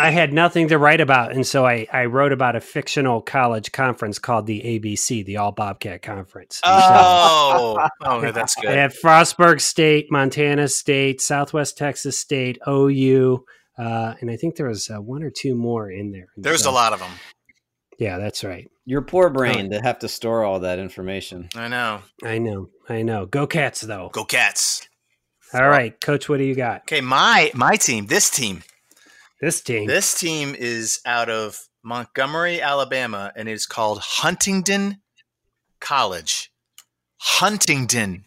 [0.01, 3.71] I had nothing to write about, and so I, I wrote about a fictional college
[3.71, 6.61] conference called the ABC, the All Bobcat Conference.
[6.65, 8.71] And so- Oh, oh, that's I good.
[8.77, 13.45] had Frostburg State, Montana State, Southwest Texas State, OU,
[13.79, 16.29] uh, and I think there was uh, one or two more in there.
[16.37, 17.11] There's so- a lot of them.
[17.99, 18.71] Yeah, that's right.
[18.85, 21.49] Your poor brain to have to store all that information.
[21.57, 22.03] I know.
[22.23, 22.69] I know.
[22.89, 23.27] I know.
[23.27, 24.11] Go Cats, though.
[24.13, 24.89] Go Cats.
[25.55, 26.83] All right, Coach, what do you got?
[26.83, 28.63] Okay, my my team, this team,
[29.41, 29.87] This team.
[29.87, 34.99] this team is out of Montgomery, Alabama, and it's called Huntingdon
[35.81, 36.51] College.
[37.19, 38.25] Huntingdon.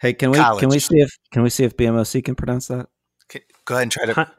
[0.00, 0.60] Hey, can we College.
[0.60, 2.86] can we see if can we see if BMOC can pronounce that?
[3.30, 4.12] Okay, Go ahead and try to.
[4.14, 4.30] Hun-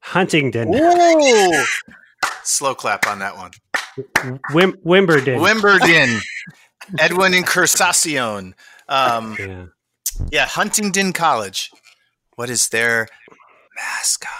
[0.00, 0.74] Huntington.
[0.74, 1.64] Ooh!
[2.42, 3.50] Slow clap on that one.
[4.50, 5.40] Wim- Wimbledon.
[5.40, 6.20] Wimbledon.
[6.98, 8.52] Edwin and Cursacion.
[8.88, 9.66] Um, yeah.
[10.30, 11.70] yeah, Huntingdon College.
[12.36, 13.08] What is their
[13.74, 14.30] mascot?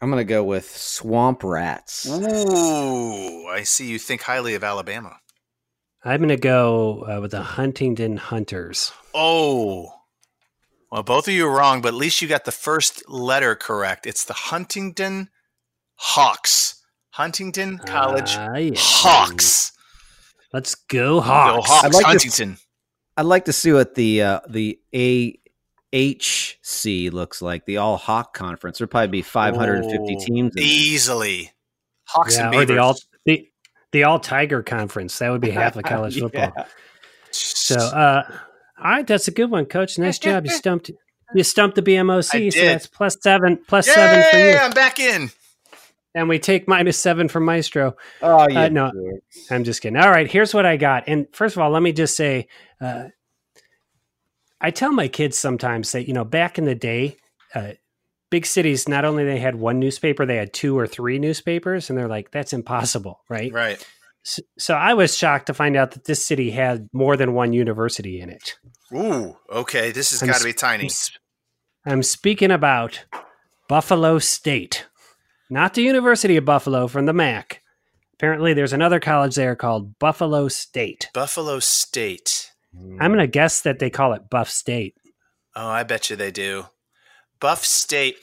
[0.00, 2.06] I'm gonna go with swamp rats.
[2.06, 5.18] Ooh, I see you think highly of Alabama.
[6.06, 8.92] I'm going to go uh, with the Huntington Hunters.
[9.14, 9.90] Oh.
[10.94, 14.06] Well, both of you are wrong, but at least you got the first letter correct.
[14.06, 15.28] It's the Huntingdon
[15.96, 16.84] Hawks.
[17.10, 18.74] Huntingdon College Ah, yeah.
[18.76, 19.72] Hawks.
[20.52, 21.68] Let's go Go Hawks.
[21.68, 22.58] Hawks, I'd like to- Huntingdon.
[23.16, 27.66] I'd like to see what the uh, the AHC looks like.
[27.66, 28.78] The All Hawk Conference.
[28.78, 30.54] There'd probably be 550 Oh, teams.
[30.54, 30.62] In.
[30.62, 31.50] Easily.
[32.04, 32.94] Hawks Yeah, and or the all
[33.26, 33.48] the
[33.90, 35.18] the all Tiger Conference.
[35.18, 36.52] That would be half of college football.
[36.56, 36.66] Yeah.
[37.32, 38.22] So, uh,
[38.78, 39.98] all right, that's a good one, Coach.
[39.98, 40.44] Nice job.
[40.44, 40.90] You stumped
[41.34, 42.52] you stumped the BMOC.
[42.52, 45.30] So that's plus seven plus seven for you, I'm back in.
[46.14, 47.96] and we take minus seven from Maestro.
[48.22, 48.62] Oh yeah.
[48.64, 48.92] Uh, no.
[49.50, 49.96] I'm just kidding.
[49.96, 51.04] All right, here's what I got.
[51.06, 52.48] And first of all, let me just say,
[52.80, 53.08] uh,
[54.60, 57.16] I tell my kids sometimes that you know back in the day,
[57.54, 57.72] uh,
[58.30, 61.98] big cities not only they had one newspaper, they had two or three newspapers, and
[61.98, 63.52] they're like, that's impossible, right?
[63.52, 63.84] Right.
[64.24, 68.20] So, I was shocked to find out that this city had more than one university
[68.20, 68.56] in it.
[68.92, 69.92] Ooh, okay.
[69.92, 70.88] This has got to be tiny.
[71.84, 73.04] I'm, I'm speaking about
[73.68, 74.86] Buffalo State.
[75.50, 77.60] not the University of Buffalo from the MAC.
[78.14, 81.10] Apparently, there's another college there called Buffalo State.
[81.12, 82.52] Buffalo State.
[82.74, 84.94] I'm going to guess that they call it Buff State.
[85.54, 86.66] Oh, I bet you they do.
[87.40, 88.16] Buff State,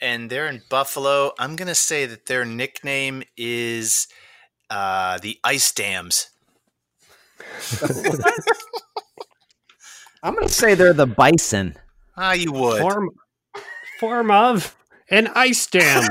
[0.00, 1.32] and they're in Buffalo.
[1.38, 4.08] I'm gonna say that their nickname is
[4.72, 6.30] uh, the Ice Dams.
[10.22, 11.76] I'm going to say they're the Bison.
[12.16, 12.80] Ah, you would.
[12.80, 13.10] Form,
[13.98, 14.74] form of
[15.10, 16.02] an ice dam.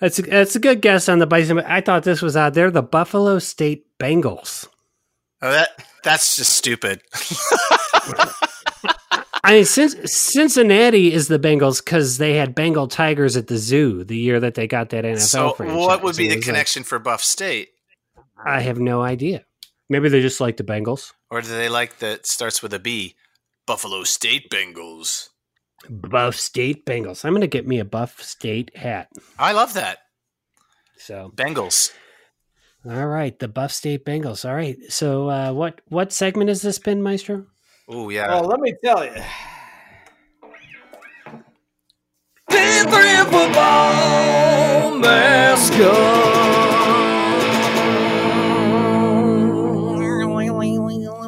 [0.00, 1.56] that's a, that's a good guess on the Bison.
[1.56, 4.66] But I thought this was out They're the Buffalo State Bengals.
[5.42, 5.70] Oh, that
[6.02, 7.02] that's just stupid.
[9.44, 14.02] I mean, since Cincinnati is the Bengals because they had Bengal tigers at the zoo
[14.02, 15.76] the year that they got that NFL so, franchise.
[15.76, 17.70] what would be the was like- connection for Buff State?
[18.44, 19.44] I have no idea.
[19.88, 21.12] Maybe they just like the Bengals.
[21.30, 23.14] Or do they like that starts with a B?
[23.66, 25.28] Buffalo State Bengals.
[25.88, 27.24] Buff State Bengals.
[27.24, 29.08] I'm going to get me a Buff State hat.
[29.38, 29.98] I love that.
[30.96, 31.92] So, Bengals.
[32.86, 34.48] all right, the Buff State Bengals.
[34.48, 34.76] All right.
[34.88, 37.46] So, uh, what what segment has this, been, Maestro?
[37.88, 38.28] Oh yeah.
[38.28, 39.12] Well, let me tell you.
[42.50, 46.44] D3 football mascot.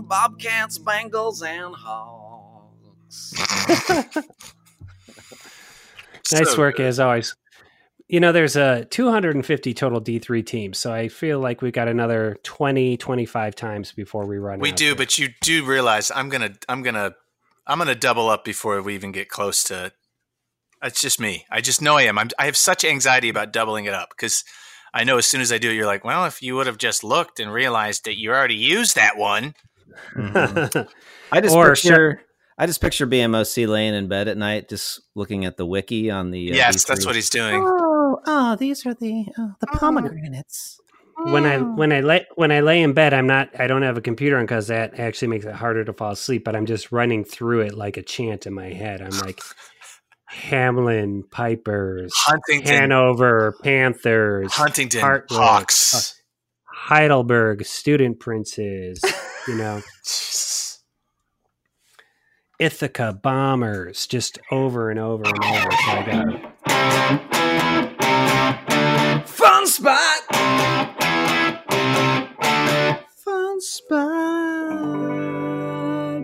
[0.09, 3.35] Bobcats, Bengals, and Hogs.
[6.33, 6.87] Nice So work good.
[6.87, 7.37] as always.
[8.09, 12.37] You know, there's a 250 total D3 teams, so I feel like we got another
[12.45, 14.61] 20, 25 times before we run.
[14.61, 14.95] We out do, there.
[14.95, 17.17] but you do realize I'm gonna I'm gonna
[17.67, 19.93] I'm gonna double up before we even get close to.
[20.85, 21.47] It's just me.
[21.51, 22.17] I just know I am.
[22.17, 24.45] I'm, I have such anxiety about doubling it up because
[24.95, 26.79] I know as soon as I do it, you're like, well, if you would have
[26.79, 29.55] just looked and realized that you already used that one.
[30.17, 32.21] I just or picture, sure,
[32.59, 36.31] I just picture BMOC laying in bed at night, just looking at the wiki on
[36.31, 36.53] the.
[36.53, 36.87] Uh, yes, D3.
[36.87, 37.63] that's what he's doing.
[38.17, 40.81] Oh, oh, these are the uh, the pomegranates.
[41.25, 43.59] when I when I lay when I lay in bed, I'm not.
[43.59, 46.45] I don't have a computer on because that actually makes it harder to fall asleep.
[46.45, 49.03] But I'm just running through it like a chant in my head.
[49.03, 49.41] I'm like
[50.31, 56.21] Hamline Pipers, Huntingdon, Hanover Panthers, Huntingdon Hartwick, Hawks.
[56.65, 59.03] Heidelberg Student Princes.
[59.49, 59.83] You know.
[62.59, 65.71] Ithaca Bombers, just over and over and over.
[65.71, 67.96] So I got
[69.27, 70.21] Fun spot.
[73.25, 74.07] Fun spot.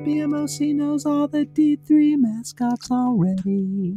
[0.04, 3.94] BMOC knows all the D3 mascots already.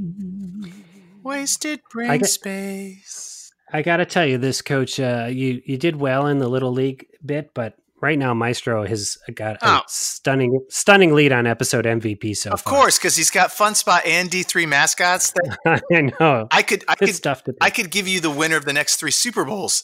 [1.23, 3.51] Wasted brain I got- space.
[3.73, 6.71] I got to tell you, this coach, uh, you you did well in the little
[6.71, 9.81] league bit, but right now Maestro has got a Oh.
[9.87, 12.35] stunning stunning lead on episode MVP.
[12.37, 12.73] So Of far.
[12.73, 15.31] course, because he's got Fun Spot and D three mascots.
[15.65, 17.53] That I know I could, I good could, stuff to.
[17.59, 19.83] I could give you the winner of the next three Super Bowls,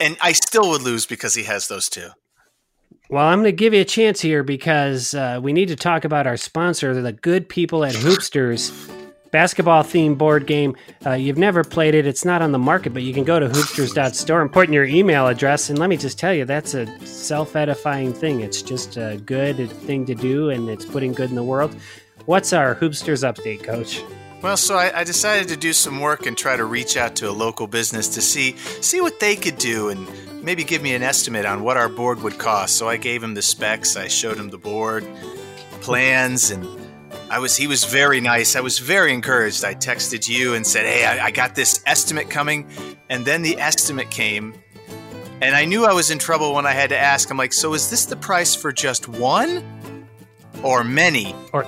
[0.00, 2.08] and I still would lose because he has those two.
[3.10, 6.06] Well, I'm going to give you a chance here because uh, we need to talk
[6.06, 8.72] about our sponsor, the good people at Hoopsters.
[9.34, 10.76] Basketball themed board game.
[11.04, 13.48] Uh, you've never played it, it's not on the market, but you can go to
[13.48, 15.70] hoopsters.store and put in your email address.
[15.70, 18.42] And let me just tell you, that's a self edifying thing.
[18.42, 21.74] It's just a good thing to do, and it's putting good in the world.
[22.26, 24.04] What's our Hoopsters update, coach?
[24.40, 27.28] Well, so I, I decided to do some work and try to reach out to
[27.28, 30.06] a local business to see see what they could do and
[30.44, 32.76] maybe give me an estimate on what our board would cost.
[32.76, 33.96] So I gave him the specs.
[33.96, 35.04] I showed him the board
[35.80, 36.83] plans, and
[37.34, 38.54] I was he was very nice.
[38.54, 39.64] I was very encouraged.
[39.64, 42.68] I texted you and said, "Hey, I, I got this estimate coming,"
[43.10, 44.54] and then the estimate came.
[45.42, 47.28] And I knew I was in trouble when I had to ask.
[47.32, 49.64] I'm like, so is this the price for just one
[50.62, 51.34] or many?
[51.52, 51.66] Or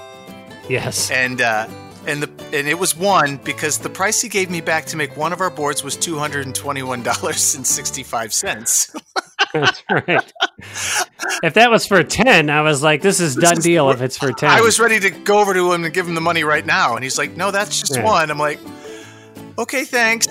[0.69, 1.11] yes.
[1.11, 1.67] and uh,
[2.07, 5.17] and the and it was one because the price he gave me back to make
[5.17, 8.95] one of our boards was two hundred and twenty one dollars and sixty five cents.
[9.61, 10.33] That's right.
[11.43, 14.17] if that was for 10, I was like, this is done is- deal if it's
[14.19, 14.51] for 10.
[14.51, 16.95] I was ready to go over to him and give him the money right now,
[16.95, 18.05] and he's like, "No, that's just Yeah.
[18.05, 18.59] one." I'm like,
[19.59, 20.29] "Okay, thanks."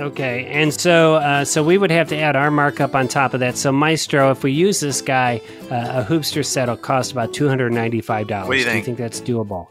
[0.00, 3.38] Okay, and so uh, so we would have to add our markup on top of
[3.40, 3.56] that.
[3.56, 5.40] So Maestro, if we use this guy,
[5.70, 8.48] uh, a hoopster set will cost about two hundred ninety-five dollars.
[8.48, 8.86] What do you Do you think?
[8.86, 9.70] think that's doable?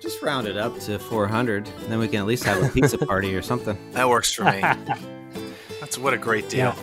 [0.00, 2.98] Just round it up to 400, and then we can at least have a pizza
[3.06, 3.76] party or something.
[3.92, 4.60] That works for me.
[5.80, 6.74] That's what a great deal.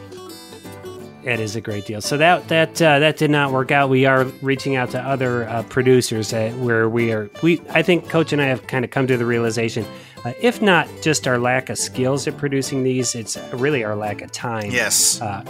[1.28, 2.00] It is a great deal.
[2.00, 3.90] So that that uh, that did not work out.
[3.90, 7.30] We are reaching out to other uh, producers uh, where we are.
[7.44, 9.86] We I think Coach and I have kind of come to the realization,
[10.24, 14.22] uh, if not just our lack of skills at producing these, it's really our lack
[14.22, 14.72] of time.
[14.72, 15.22] Yes.
[15.22, 15.44] uh,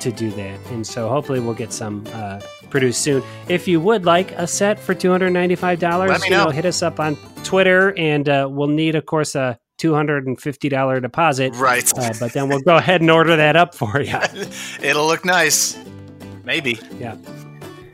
[0.00, 0.58] to do that.
[0.70, 2.40] And so hopefully we'll get some uh,
[2.70, 3.22] produced soon.
[3.48, 6.50] If you would like a set for two hundred ninety five dollars, you know, know.
[6.50, 10.40] hit us up on Twitter, and uh, we'll need, of course, a two hundred and
[10.40, 11.54] fifty dollar deposit.
[11.56, 11.90] Right.
[11.98, 14.18] Uh, but then we'll go ahead and order that up for you.
[14.82, 15.78] It'll look nice.
[16.44, 16.78] Maybe.
[16.98, 17.16] Yeah.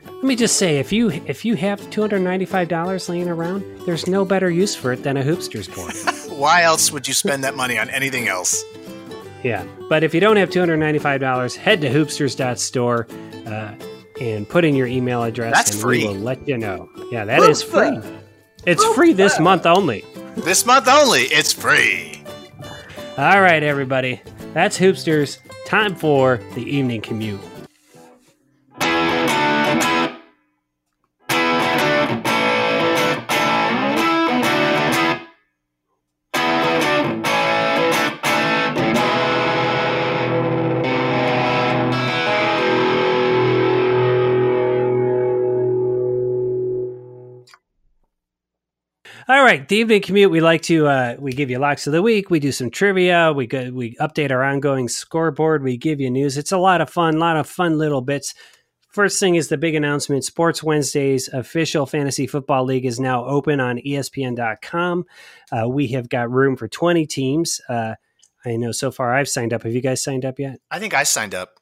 [0.07, 3.27] Let me just say, if you if you have two hundred ninety five dollars laying
[3.27, 5.93] around, there's no better use for it than a hoopsters board.
[6.39, 8.63] Why else would you spend that money on anything else?
[9.43, 13.07] Yeah, but if you don't have two hundred ninety-five dollars, head to hoopsters.store
[13.47, 13.73] uh,
[14.19, 16.05] and put in your email address, That's and free.
[16.05, 16.87] we will let you know.
[17.11, 17.99] Yeah, that is free.
[18.67, 20.05] It's free this month only.
[20.35, 22.23] This month only, it's free.
[23.17, 24.21] All right, everybody,
[24.53, 25.39] that's Hoopsters.
[25.65, 27.39] Time for the evening commute.
[49.51, 50.31] Right, the evening commute.
[50.31, 52.29] We like to uh, we give you locks of the week.
[52.29, 53.33] We do some trivia.
[53.33, 55.61] We go, we update our ongoing scoreboard.
[55.61, 56.37] We give you news.
[56.37, 57.15] It's a lot of fun.
[57.15, 58.33] A lot of fun little bits.
[58.89, 63.59] First thing is the big announcement: Sports Wednesday's official fantasy football league is now open
[63.59, 65.03] on ESPN.com.
[65.51, 67.59] Uh, we have got room for twenty teams.
[67.67, 67.95] Uh,
[68.45, 69.63] I know so far I've signed up.
[69.63, 70.59] Have you guys signed up yet?
[70.71, 71.59] I think I signed up.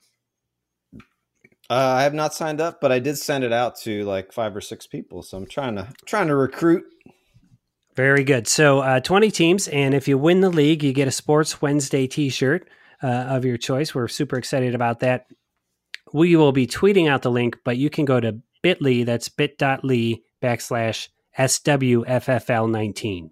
[1.72, 4.56] Uh, I have not signed up, but I did send it out to like five
[4.56, 5.24] or six people.
[5.24, 6.86] So I'm trying to trying to recruit.
[7.96, 8.48] Very good.
[8.48, 12.08] So, uh, 20 teams, and if you win the league, you get a Sports Wednesday
[12.08, 12.70] t shirt
[13.04, 13.94] uh, of your choice.
[13.94, 15.26] We're super excited about that.
[16.14, 20.22] We will be tweeting out the link, but you can go to bit.ly, that's bit.ly
[20.42, 23.30] backslash SWFFL19.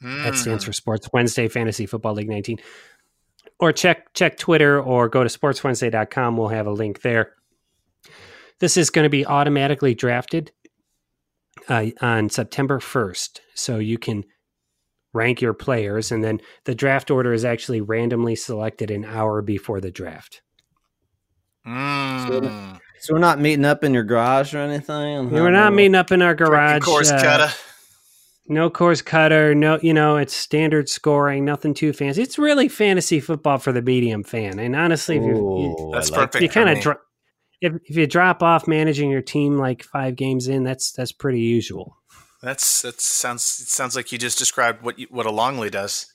[0.00, 2.58] That stands for Sports Wednesday Fantasy Football League 19.
[3.58, 6.36] Or check check Twitter or go to sportswednesday.com.
[6.36, 7.32] We'll have a link there.
[8.60, 10.52] This is going to be automatically drafted
[11.68, 13.40] uh, on September 1st.
[13.54, 14.24] So you can
[15.12, 19.80] rank your players, and then the draft order is actually randomly selected an hour before
[19.80, 20.42] the draft.
[21.66, 22.80] Mm.
[23.00, 25.30] So we're not meeting up in your garage or anything.
[25.30, 26.82] We're not meeting up in our garage.
[26.82, 27.52] Coors uh, cutter.
[28.48, 29.54] No Coors Cutter.
[29.54, 31.44] No, you know, it's standard scoring.
[31.44, 32.22] Nothing too fancy.
[32.22, 34.58] It's really fantasy football for the medium fan.
[34.58, 36.42] And honestly, if you, you, That's like perfect.
[36.42, 37.02] you kind for of me.
[37.62, 41.12] Dro- if, if you drop off managing your team like five games in, that's that's
[41.12, 41.96] pretty usual.
[42.42, 43.60] That's that sounds.
[43.62, 46.06] It sounds like you just described what you, what a Longley does.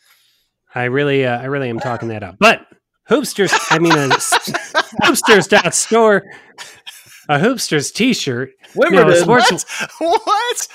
[0.75, 2.38] I really, uh, I really am talking that up.
[2.39, 2.65] But
[3.10, 4.08] hoopsters, I mean, a
[5.03, 6.23] hoopsters dot store,
[7.29, 8.51] a hoopsters T-shirt.
[8.75, 9.21] No, a Wimbledon.
[9.23, 10.21] sports, What?
[10.25, 10.67] what?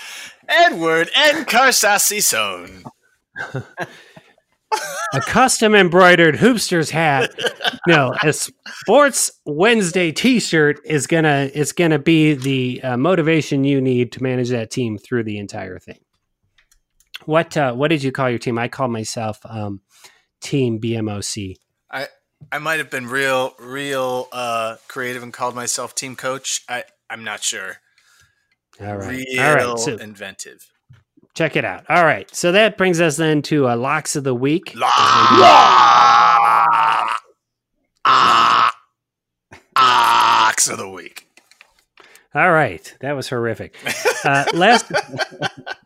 [0.49, 1.45] Edward N.
[1.47, 2.85] Carsasison.
[5.15, 7.31] a custom embroidered hoopsters hat.
[7.87, 14.13] No, a sports Wednesday T-shirt is gonna it's gonna be the uh, motivation you need
[14.13, 16.01] to manage that team through the entire thing.
[17.25, 18.59] What uh, what did you call your team?
[18.59, 19.81] I call myself um,
[20.41, 21.57] Team BMOC.
[21.91, 22.09] I
[22.53, 26.63] I might have been real, real uh, creative and called myself team coach.
[26.69, 27.79] I, I'm not sure.
[28.81, 29.79] All right, Real all right.
[29.79, 30.71] So inventive.
[31.39, 31.85] Check it out.
[31.89, 34.75] All right, so that brings us then to uh, locks of the week.
[39.77, 41.29] Ox of the week.
[42.35, 43.77] All right, that was horrific.
[44.25, 44.91] Uh, last,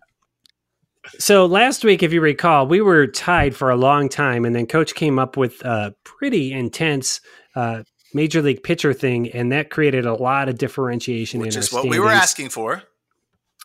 [1.19, 4.67] so last week, if you recall, we were tied for a long time, and then
[4.67, 7.21] Coach came up with a pretty intense
[7.55, 7.83] uh,
[8.15, 11.83] major league pitcher thing, and that created a lot of differentiation Which in is our
[11.83, 12.83] what we were asking for.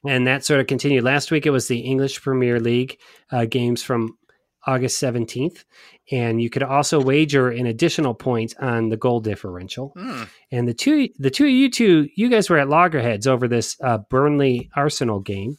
[0.06, 1.04] And that sort of continued.
[1.04, 3.00] Last week, it was the English Premier League
[3.32, 4.18] uh, games from
[4.66, 5.64] August seventeenth,
[6.12, 9.94] and you could also wager an additional point on the goal differential.
[9.98, 10.24] Hmm.
[10.52, 13.78] And the two, the two of you two, you guys were at loggerheads over this
[13.82, 15.58] uh, Burnley Arsenal game.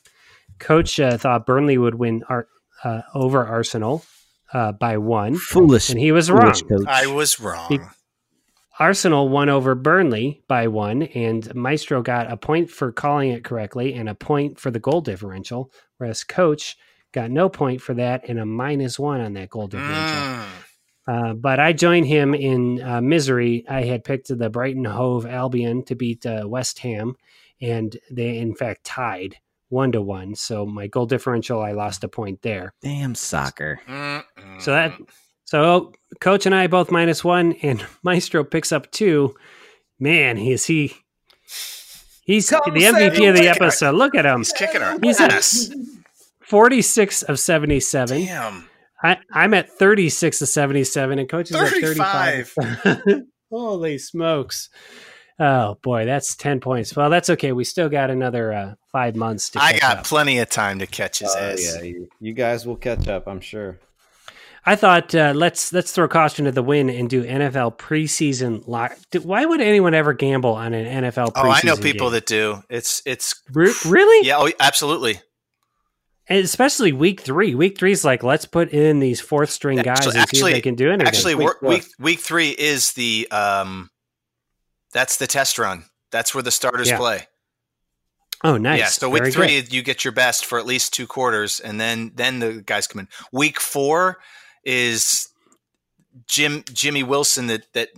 [0.58, 2.48] Coach uh, thought Burnley would win Ar-
[2.84, 4.04] uh, over Arsenal
[4.52, 5.88] uh, by one, Foolish.
[5.90, 6.52] and he was wrong.
[6.52, 6.86] coach.
[6.86, 7.66] I was wrong.
[7.68, 7.78] Be-
[8.78, 13.94] Arsenal won over Burnley by one, and Maestro got a point for calling it correctly
[13.94, 16.76] and a point for the goal differential, whereas Coach
[17.12, 19.96] got no point for that and a minus one on that goal differential.
[19.96, 20.46] Mm.
[21.08, 23.64] Uh, but I joined him in uh, misery.
[23.68, 27.14] I had picked the Brighton Hove Albion to beat uh, West Ham,
[27.60, 29.38] and they in fact tied
[29.70, 30.34] one to one.
[30.34, 32.74] So my goal differential, I lost a point there.
[32.82, 33.80] Damn soccer.
[34.60, 34.92] So that
[35.48, 39.34] so coach and I both minus one, and Maestro picks up two.
[39.98, 40.94] Man, is he?
[42.26, 43.94] He's Come the MVP of the episode.
[43.94, 45.70] Look at him, he's kicking our He's ass.
[46.42, 48.26] forty six of seventy seven.
[48.26, 48.68] Damn.
[49.02, 52.54] I, I'm at thirty six of seventy seven, and coach is at thirty five.
[53.50, 54.68] Holy smokes.
[55.40, 56.94] Oh boy, that's 10 points.
[56.96, 57.52] Well, that's okay.
[57.52, 59.74] We still got another uh, five months to catch.
[59.74, 60.04] I got up.
[60.04, 61.76] plenty of time to catch his Oh, ass.
[61.76, 63.78] yeah, you, you guys will catch up, I'm sure.
[64.68, 68.62] I thought uh, let's let's throw caution to the wind and do NFL preseason.
[68.68, 68.96] lock.
[69.10, 71.32] Do- Why would anyone ever gamble on an NFL?
[71.32, 71.44] Preseason?
[71.44, 72.12] Oh, I know people game?
[72.14, 72.62] that do.
[72.68, 75.20] It's it's Re- really, yeah, oh, absolutely.
[76.28, 77.54] and especially week three.
[77.54, 80.50] Week three is like let's put in these fourth string guys Actually- and see actually-
[80.50, 81.06] if they can do anything.
[81.06, 83.88] Actually, Week week week week three is the um,
[84.92, 85.84] that's the test run.
[86.10, 86.98] That's where the starters Yeah.
[86.98, 87.26] play.
[88.44, 88.78] oh, nice.
[88.78, 89.72] Yeah, so week Very three good.
[89.72, 93.00] you get your best for at least two quarters, and then then the guys come
[93.00, 93.08] in.
[93.32, 94.18] Week four
[94.64, 95.28] is
[96.26, 97.88] Jim Jimmy Wilson that that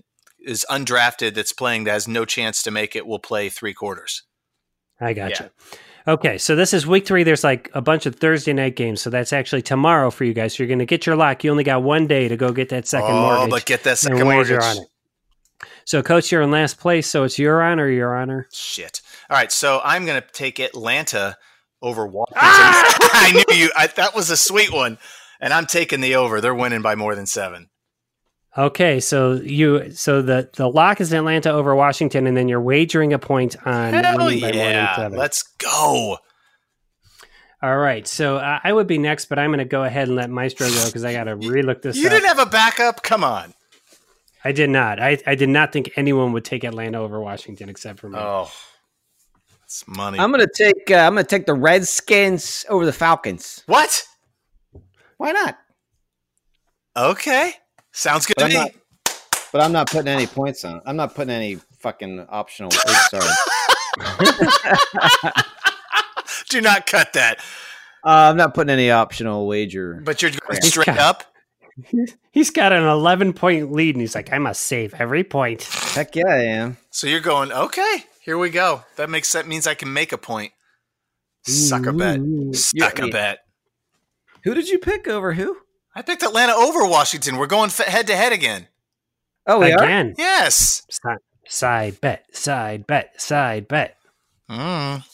[0.45, 4.23] is undrafted that's playing that has no chance to make it will play three quarters.
[5.01, 5.51] I gotcha.
[6.09, 7.25] Okay, so this is week three.
[7.25, 10.55] There's like a bunch of Thursday night games, so that's actually tomorrow for you guys.
[10.55, 11.45] So you're going to get your lock.
[11.45, 13.51] You only got one day to go get that second oh, mortgage.
[13.51, 14.63] but get that and second wager mortgage.
[14.63, 14.89] on it.
[15.85, 17.07] So, coach, you're in last place.
[17.11, 18.49] So it's your honor, your honor.
[18.53, 19.03] Shit.
[19.29, 21.37] All right, so I'm going to take Atlanta
[21.83, 22.39] over Washington.
[22.41, 22.97] Ah!
[23.13, 23.71] I knew you.
[23.77, 24.99] I, that was a sweet one,
[25.41, 26.41] and I'm taking the over.
[26.41, 27.69] They're winning by more than seven.
[28.59, 33.13] Okay, so you so the the lock is Atlanta over Washington, and then you're wagering
[33.13, 34.97] a point on Hell winning by more than yeah!
[34.97, 35.19] seven.
[35.19, 36.19] Let's go.
[37.63, 40.17] All right, so uh, I would be next, but I'm going to go ahead and
[40.17, 42.13] let Maestro go because I got to relook this You up.
[42.13, 43.03] didn't have a backup.
[43.03, 43.53] Come on.
[44.43, 44.99] I did not.
[44.99, 48.19] I, I did not think anyone would take Atlanta over Washington except for me.
[48.19, 48.51] Oh,
[49.65, 50.19] it's money.
[50.19, 53.63] I'm gonna take uh, I'm gonna take the Redskins over the Falcons.
[53.67, 54.07] what?
[55.21, 55.59] Why not?
[56.97, 57.53] Okay,
[57.93, 58.57] sounds good But to I'm me.
[58.59, 58.71] not,
[59.53, 60.77] but I'm not putting any points on.
[60.79, 60.83] it.
[60.87, 62.69] I'm not putting any fucking optional.
[62.73, 63.29] oops, sorry,
[66.49, 67.39] Do not cut that.
[68.03, 70.01] uh, I'm not putting any optional wager.
[70.03, 70.63] But you're going Crap.
[70.65, 70.99] straight Okay.
[70.99, 71.25] up.
[72.33, 75.65] He's got an 11 point lead, and he's like, I must save every point.
[75.65, 76.77] Heck yeah, I am.
[76.91, 77.53] So you're going.
[77.53, 78.85] Okay, here we go.
[78.97, 80.53] That makes that means I can make a point.
[81.47, 82.21] Suck a bet.
[82.55, 83.39] Suck a bet.
[84.45, 85.59] Who did you pick over who?
[85.95, 87.37] I picked Atlanta over Washington.
[87.37, 88.69] We're going head to head again.
[89.47, 89.83] Oh, we are.
[89.83, 90.15] Again.
[90.17, 90.83] Yes.
[90.91, 91.19] Side,
[91.49, 93.97] side bet, side bet, side bet.
[94.51, 95.05] Mm.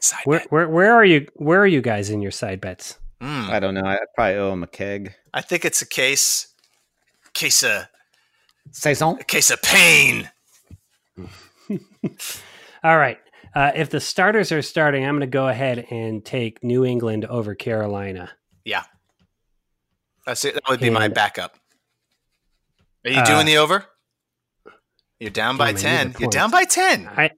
[0.00, 0.52] Side Where, bet.
[0.52, 1.26] where, where are you?
[1.34, 2.98] Where are you guys in your side bets?
[3.20, 3.50] Mm.
[3.50, 3.84] I don't know.
[3.84, 5.14] I probably owe him a keg.
[5.32, 6.48] I think it's a case,
[7.34, 7.86] case of
[8.72, 9.18] Saison.
[9.20, 10.30] a case of pain.
[12.82, 13.18] All right.
[13.54, 17.24] Uh, if the starters are starting, I'm going to go ahead and take New England
[17.26, 18.30] over Carolina.
[18.64, 18.84] Yeah,
[20.24, 20.54] that's it.
[20.54, 21.56] That would be my backup.
[23.04, 23.84] Are you Uh, doing the over?
[25.20, 26.20] You're down by Damn, I need ten.
[26.20, 27.08] You're down by ten.
[27.08, 27.30] I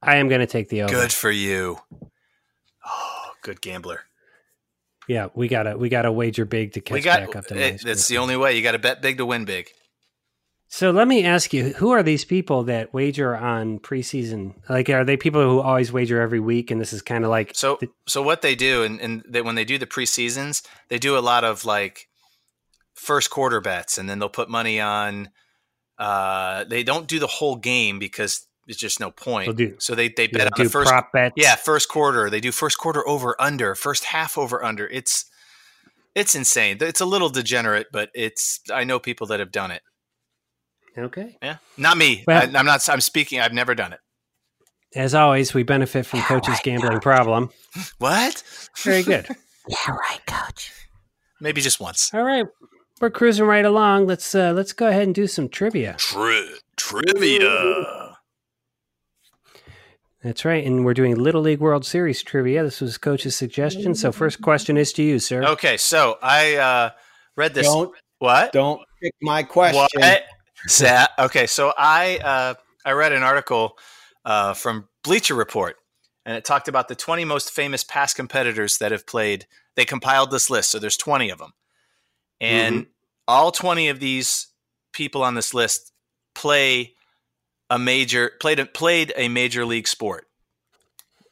[0.00, 0.92] I am going to take the over.
[0.92, 1.80] Good for you.
[2.86, 4.02] Oh, good gambler.
[5.08, 7.20] Yeah, we gotta we gotta wager big to catch got.
[7.20, 8.54] back up to it- that's the only way.
[8.56, 9.70] You got to bet big to win big.
[10.70, 14.54] So let me ask you, who are these people that wager on preseason?
[14.68, 17.52] Like, are they people who always wager every week, and this is kind of like
[17.54, 20.98] So, the- so what they do, and, and they, when they do the preseasons, they
[20.98, 22.06] do a lot of like
[22.94, 25.30] first quarter bets, and then they'll put money on.
[25.98, 29.56] Uh, they don't do the whole game because there's just no point.
[29.56, 30.90] Do- so they they bet on the first.
[30.90, 31.32] prop bets?
[31.36, 32.28] Yeah, first quarter.
[32.28, 34.86] They do first quarter over under, first half over under.
[34.88, 35.24] It's
[36.14, 36.76] it's insane.
[36.82, 39.80] It's a little degenerate, but it's I know people that have done it.
[40.98, 41.36] Okay.
[41.42, 42.24] Yeah, not me.
[42.26, 42.86] Well- I, I'm not.
[42.88, 43.40] I'm speaking.
[43.40, 44.00] I've never done it.
[44.94, 47.50] As always, we benefit from Coach's gambling problem.
[47.98, 48.42] What?
[48.82, 49.26] Very good.
[49.68, 50.72] Yeah, right, Coach.
[51.42, 52.10] Maybe just once.
[52.14, 52.46] All right,
[53.02, 54.06] we're cruising right along.
[54.06, 55.96] Let's uh, let's go ahead and do some trivia.
[55.98, 58.16] Tri- trivia.
[60.22, 62.62] That's right, and we're doing Little League World Series trivia.
[62.64, 63.94] This was Coach's suggestion.
[63.94, 65.44] So, first question is to you, sir.
[65.44, 66.90] Okay, so I uh,
[67.36, 67.66] read this.
[67.66, 68.52] Don't What?
[68.52, 69.86] don't pick my question.
[70.00, 70.22] What?
[71.18, 72.54] Okay, so I uh,
[72.84, 73.78] I read an article
[74.24, 75.76] uh, from Bleacher Report,
[76.24, 79.46] and it talked about the 20 most famous past competitors that have played.
[79.76, 81.52] They compiled this list, so there's 20 of them,
[82.40, 82.86] and
[83.26, 84.48] all 20 of these
[84.92, 85.92] people on this list
[86.34, 86.94] play
[87.70, 90.26] a major played a, played a major league sport.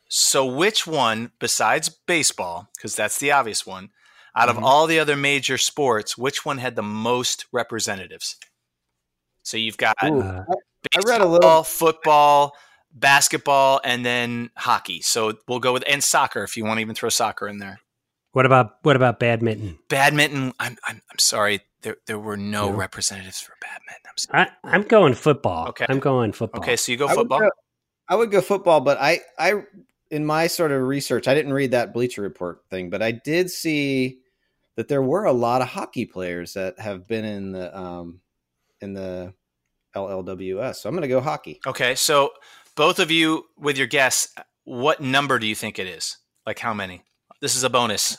[0.08, 3.90] So which one besides baseball, because that's the obvious one,
[4.36, 4.62] out of Mhm.
[4.62, 8.36] all the other major sports, which one had the most representatives?
[9.46, 10.44] So you've got Ooh, Uh,
[10.94, 12.56] I read a baseball, little- football,
[12.92, 15.00] basketball, and then hockey.
[15.02, 17.80] So we'll go with and soccer if you want to even throw soccer in there.
[18.32, 19.78] What about what about badminton?
[19.88, 20.52] Badminton.
[20.58, 21.60] I'm I'm, I'm sorry.
[21.82, 22.76] There there were no No.
[22.76, 24.02] representatives for badminton.
[24.10, 24.46] I'm sorry.
[24.64, 25.68] I, I'm going football.
[25.68, 25.86] Okay.
[25.88, 26.60] I'm going football.
[26.62, 27.40] Okay, so you go I would football.
[27.40, 27.50] go-
[28.08, 29.64] I would go football, but I, I,
[30.12, 33.50] in my sort of research, I didn't read that Bleacher Report thing, but I did
[33.50, 34.20] see
[34.76, 38.20] that there were a lot of hockey players that have been in the um,
[38.80, 39.34] in the
[39.94, 40.76] LLWS.
[40.76, 41.60] So I'm going to go hockey.
[41.66, 42.30] Okay, so
[42.74, 44.28] both of you with your guess,
[44.64, 46.16] what number do you think it is?
[46.44, 47.02] Like how many?
[47.40, 48.16] This is a bonus.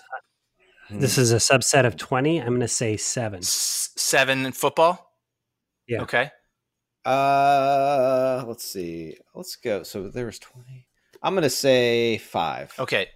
[0.89, 2.39] This is a subset of 20.
[2.39, 3.39] I'm going to say seven.
[3.39, 5.11] S- seven in football.
[5.87, 6.01] Yeah.
[6.03, 6.31] Okay.
[7.03, 9.17] Uh, let's see.
[9.35, 9.83] Let's go.
[9.83, 10.87] So there was 20.
[11.21, 12.73] I'm going to say five.
[12.79, 13.07] Okay.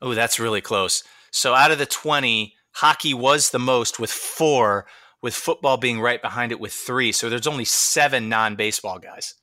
[0.00, 1.04] Oh, that's really close.
[1.30, 4.86] So out of the 20, hockey was the most with four,
[5.22, 7.12] with football being right behind it with three.
[7.12, 9.34] So there's only seven non baseball guys.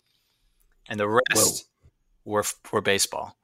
[0.89, 1.65] And the rest
[2.25, 3.37] were, were baseball.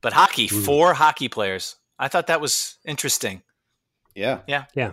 [0.00, 0.60] But hockey, Ooh.
[0.62, 1.76] four hockey players.
[1.98, 3.42] I thought that was interesting.
[4.14, 4.40] Yeah.
[4.46, 4.66] Yeah.
[4.74, 4.92] Yeah.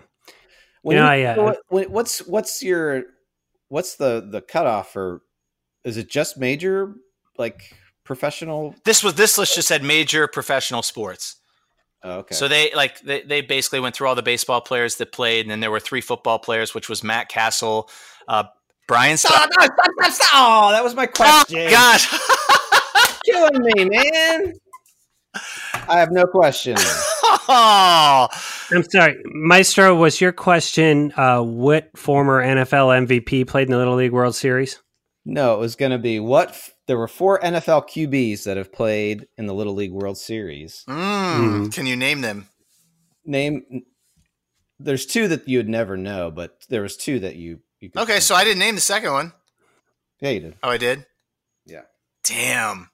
[0.82, 3.04] When You know, you- I, uh, what- what- what's what's your
[3.68, 5.22] what's the the cutoff for?
[5.84, 6.94] Is it just major
[7.38, 7.72] like
[8.04, 8.74] professional?
[8.84, 11.36] This was this list just said major professional sports.
[12.06, 12.36] Oh, okay.
[12.36, 15.50] So they like they, they basically went through all the baseball players that played, and
[15.50, 17.90] then there were three football players, which was Matt Cassel,
[18.28, 18.44] uh,
[18.86, 19.10] Brian.
[19.10, 20.30] oh, no, stop, stop, stop.
[20.32, 21.68] Oh, that was my question.
[21.68, 22.06] Gosh,
[23.24, 24.52] killing me, man.
[25.88, 26.76] I have no question.
[26.78, 28.28] oh,
[28.70, 29.20] I'm sorry.
[29.24, 34.36] Maestro, was your question uh, what former NFL MVP played in the Little League World
[34.36, 34.80] Series?
[35.28, 38.72] No, it was going to be what f- there were four NFL QBs that have
[38.72, 40.84] played in the Little League World Series.
[40.88, 41.74] Mm, Mhm.
[41.74, 42.48] can you name them?
[43.24, 43.82] Name.
[44.78, 47.58] There's two that you would never know, but there was two that you.
[47.80, 48.22] you could Okay, think.
[48.22, 49.32] so I didn't name the second one.
[50.20, 50.54] yeah, you did.
[50.62, 51.06] Oh, I did.
[51.64, 51.82] Yeah.
[52.22, 52.90] Damn.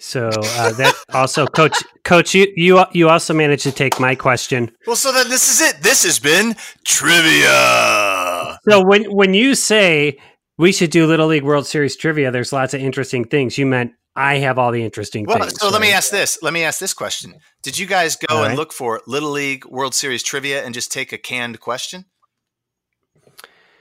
[0.00, 4.72] So uh, that also, Coach, Coach, you you you also managed to take my question.
[4.86, 5.82] Well, so then this is it.
[5.82, 8.58] This has been trivia.
[8.68, 10.18] So when when you say
[10.60, 13.56] we should do Little League World Series trivia, there's lots of interesting things.
[13.58, 15.58] You meant I have all the interesting Well, things.
[15.60, 16.38] so let me ask this.
[16.42, 17.34] Let me ask this question.
[17.62, 18.56] Did you guys go All and right.
[18.58, 22.04] look for Little League World Series trivia and just take a canned question?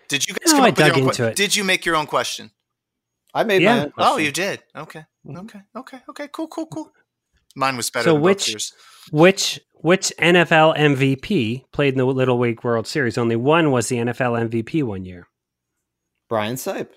[0.08, 1.36] Did you guys No, come I up with your dug own que- it.
[1.36, 2.52] Did you make your own question?
[3.34, 3.76] I made Yeah.
[3.76, 4.64] my own Oh, you did.
[4.76, 5.06] Okay.
[5.38, 5.60] Okay.
[5.76, 6.00] Okay.
[6.10, 6.28] Okay.
[6.32, 6.48] Cool.
[6.48, 6.66] Cool.
[6.68, 6.92] Cool.
[7.56, 8.56] Mine was better So than which-
[9.12, 13.18] Which which NFL MVP played in the Little League World Series?
[13.18, 15.28] Only one was the NFL MVP one year.
[16.30, 16.90] Brian Sipe.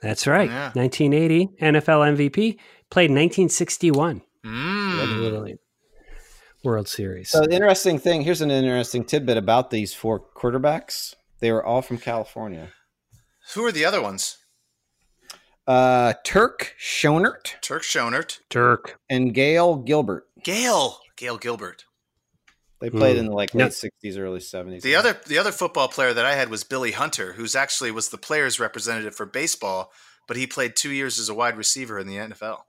[0.00, 0.48] That's right.
[0.48, 0.70] Yeah.
[0.74, 2.58] 1980 NFL MVP
[2.90, 5.56] played 1961 in Mm.
[6.64, 7.30] World Series.
[7.30, 11.14] So the interesting thing here's an interesting tidbit about these four quarterbacks.
[11.40, 12.68] They were all from California.
[13.54, 14.38] Who are the other ones?
[15.66, 18.98] Uh, Turk Schonert Turk Schonert, Turk.
[19.10, 20.24] and Gale Gilbert.
[20.42, 21.84] Gale, Gale Gilbert.
[22.80, 23.20] They played Hmm.
[23.20, 24.82] in the like late '60s, early '70s.
[24.82, 28.08] The other the other football player that I had was Billy Hunter, who's actually was
[28.08, 29.92] the players representative for baseball,
[30.26, 32.62] but he played two years as a wide receiver in the NFL.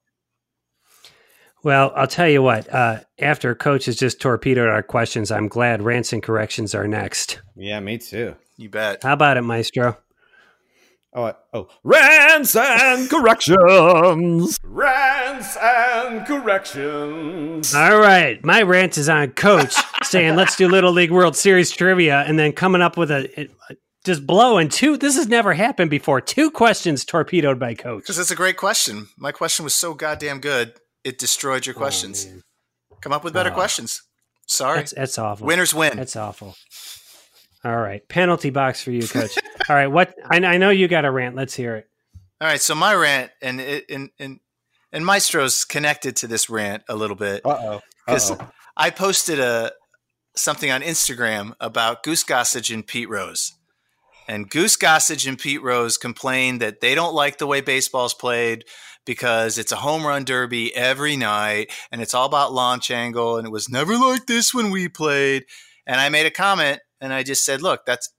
[1.63, 2.67] Well, I'll tell you what.
[2.73, 7.39] Uh, after Coach has just torpedoed our questions, I'm glad rants and corrections are next.
[7.55, 8.35] Yeah, me too.
[8.57, 9.03] You bet.
[9.03, 9.97] How about it, Maestro?
[11.13, 14.57] Oh, oh, Rants and corrections.
[14.63, 17.75] Rants and corrections.
[17.75, 22.21] All right, my rant is on Coach saying let's do Little League World Series trivia,
[22.21, 23.51] and then coming up with a, it-
[24.03, 24.97] just blowing two.
[24.97, 26.21] This has never happened before.
[26.21, 28.01] Two questions torpedoed by Coach.
[28.03, 29.07] Because it's a great question.
[29.17, 32.27] My question was so goddamn good, it destroyed your oh, questions.
[32.27, 32.97] Oh.
[33.01, 33.53] Come up with better Oh.
[33.53, 34.01] questions.
[34.47, 34.79] Sorry.
[34.79, 35.45] That's, that's awful.
[35.45, 35.97] Winners win.
[35.97, 36.55] That's awful.
[37.63, 39.37] All right, penalty box for you, Coach.
[39.69, 40.15] All right, what?
[40.29, 41.35] I, I know you got a rant.
[41.35, 41.87] Let's hear it.
[42.39, 44.39] All right, so my rant and it and and
[44.91, 47.45] and Maestro's connected to this rant a little bit.
[47.45, 48.33] uh oh, Because
[48.75, 49.73] I posted a
[50.35, 53.53] something on Instagram about Goose Gossage and Pete Rose.
[54.27, 58.65] And Goose Gossage and Pete Rose complained that they don't like the way baseball's played
[59.05, 63.45] because it's a home run derby every night and it's all about launch angle and
[63.47, 65.43] it was never like this when we played.
[65.85, 68.13] And I made a comment and I just said, look, that's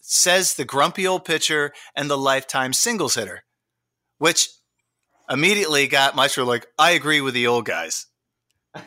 [0.00, 3.42] says the grumpy old pitcher and the lifetime singles hitter,
[4.18, 4.48] which
[5.28, 8.06] immediately got Maestro like, I agree with the old guys.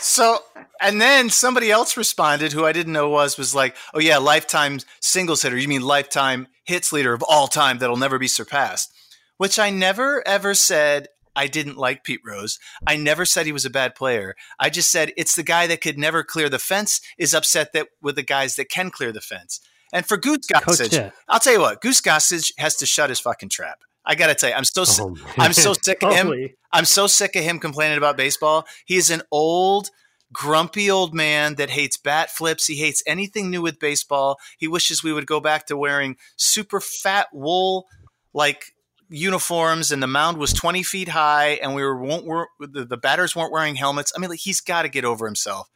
[0.00, 0.38] So,
[0.80, 4.78] and then somebody else responded who I didn't know was was like, "Oh yeah, lifetime
[5.02, 5.58] singles hitter.
[5.58, 8.90] You mean lifetime hits leader of all time that'll never be surpassed?"
[9.36, 12.58] Which I never ever said I didn't like Pete Rose.
[12.86, 14.36] I never said he was a bad player.
[14.58, 17.88] I just said it's the guy that could never clear the fence is upset that
[18.00, 19.60] with the guys that can clear the fence.
[19.92, 23.20] And for Goose Gossage, uh, I'll tell you what, Goose Gossage has to shut his
[23.20, 23.82] fucking trap.
[24.04, 26.50] I got to tell you, I'm so oh, I'm so sick of him.
[26.72, 28.66] I'm so sick of him complaining about baseball.
[28.84, 29.90] He's an old,
[30.32, 32.66] grumpy old man that hates bat flips.
[32.66, 34.38] He hates anything new with baseball.
[34.58, 37.86] He wishes we would go back to wearing super fat wool
[38.34, 38.73] like
[39.14, 42.96] uniforms and the mound was 20 feet high and we were won't were, the, the
[42.96, 44.12] batters weren't wearing helmets.
[44.14, 45.68] I mean, like, he's got to get over himself.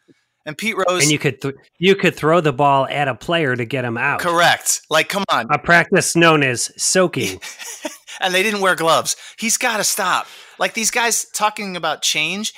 [0.45, 3.55] And Pete Rose, And you could th- you could throw the ball at a player
[3.55, 4.21] to get him out.
[4.21, 4.81] correct.
[4.89, 5.47] Like, come on.
[5.51, 7.41] A practice known as soaking.
[8.21, 9.17] and they didn't wear gloves.
[9.39, 10.27] He's got to stop.
[10.59, 12.55] Like these guys talking about change,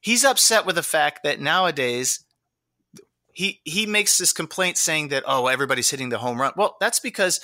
[0.00, 2.24] he's upset with the fact that nowadays
[3.32, 6.52] he he makes this complaint saying that oh everybody's hitting the home run.
[6.56, 7.40] Well, that's because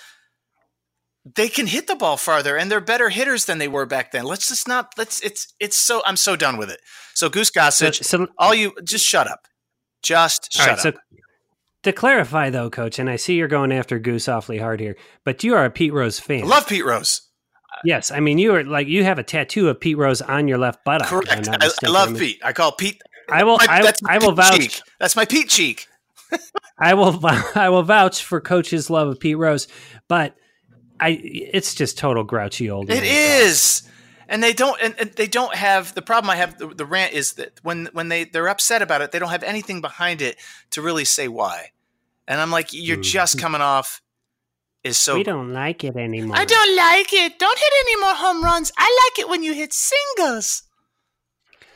[1.37, 4.25] they can hit the ball farther and they're better hitters than they were back then.
[4.25, 6.81] Let's just not let's it's it's so I'm so done with it.
[7.15, 9.41] So Goose So, Gossage, so all you just shut up.
[10.03, 10.81] Just shut right, up.
[10.81, 10.93] so
[11.83, 15.45] to clarify though, coach, and I see you're going after Goose awfully hard here, but
[15.45, 16.45] you are a Pete Rose fan.
[16.45, 17.23] I love Pete Rose.
[17.85, 20.59] yes, I mean you are like you have a tattoo of Pete Rose on your
[20.59, 21.09] left buttock.
[21.09, 21.49] Correct.
[21.49, 22.41] I, I love Pete.
[22.43, 23.01] I call Pete.
[23.31, 23.59] I will.
[23.59, 24.59] my- I, that's I will vouch.
[24.59, 24.81] cheek.
[24.99, 25.87] That's my Pete cheek.
[26.79, 27.19] I will.
[27.55, 29.69] I will vouch for Coach's love of Pete Rose,
[30.09, 30.35] but
[31.01, 31.21] I.
[31.23, 32.91] It's just total grouchy old.
[32.91, 33.83] It man is,
[34.29, 34.81] and they don't.
[34.83, 36.31] And, and they don't have the problem.
[36.31, 39.19] I have the, the rant is that when when they they're upset about it, they
[39.19, 40.37] don't have anything behind it
[40.71, 41.71] to really say why.
[42.29, 43.03] And I'm like, you're Mm.
[43.03, 44.03] just coming off
[44.85, 45.15] is so.
[45.15, 46.37] we don't like it anymore.
[46.37, 47.39] I don't like it.
[47.39, 48.71] Don't hit any more home runs.
[48.79, 50.63] I like it when you hit singles.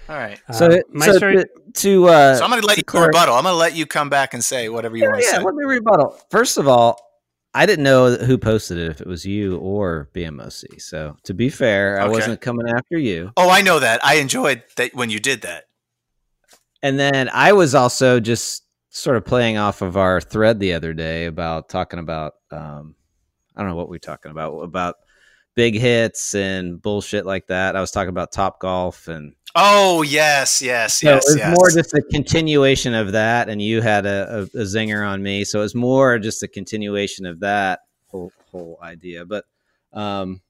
[0.09, 0.39] All right.
[0.53, 3.35] So, Uh, so Maestro, to, to uh, So I'm going to let you clar- rebuttal.
[3.35, 5.37] I'm going to let you come back and say whatever you yeah, want to yeah,
[5.39, 5.43] say.
[5.43, 6.18] let me rebuttal.
[6.31, 6.99] First of all,
[7.55, 10.83] I didn't know who posted it, if it was you or BMOC.
[10.83, 13.33] So to be fair, I wasn't coming after you.
[13.37, 14.05] Oh, I know that.
[14.05, 15.65] I enjoyed that when you did that.
[16.83, 20.93] And then I was also just sort of playing off of our thread the other
[20.93, 22.97] day about talking about um,
[23.57, 24.97] I don't know what we're talking about about
[25.55, 27.77] big hits and bullshit like that.
[27.77, 31.57] I was talking about Top Golf and Oh yes, yes, so yes, it was yes.
[31.57, 33.49] more just a continuation of that.
[33.49, 36.49] And you had a, a, a zinger on me, so it was more just a
[36.49, 39.25] continuation of that whole whole idea.
[39.25, 39.45] But
[39.93, 40.41] um,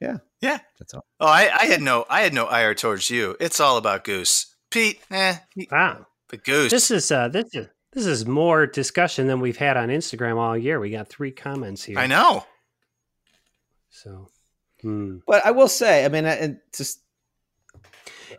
[0.00, 0.58] yeah, Yeah.
[0.78, 1.06] that's all.
[1.20, 3.36] oh, I, I had no, I had no ire towards you.
[3.38, 5.00] It's all about Goose, Pete.
[5.10, 5.36] Eh,
[5.70, 6.06] wow.
[6.28, 6.72] but Goose.
[6.72, 10.56] This is uh, this is this is more discussion than we've had on Instagram all
[10.56, 10.80] year.
[10.80, 11.98] We got three comments here.
[11.98, 12.44] I know.
[13.90, 14.28] So,
[14.80, 15.18] hmm.
[15.26, 17.00] But I will say, I mean, I- just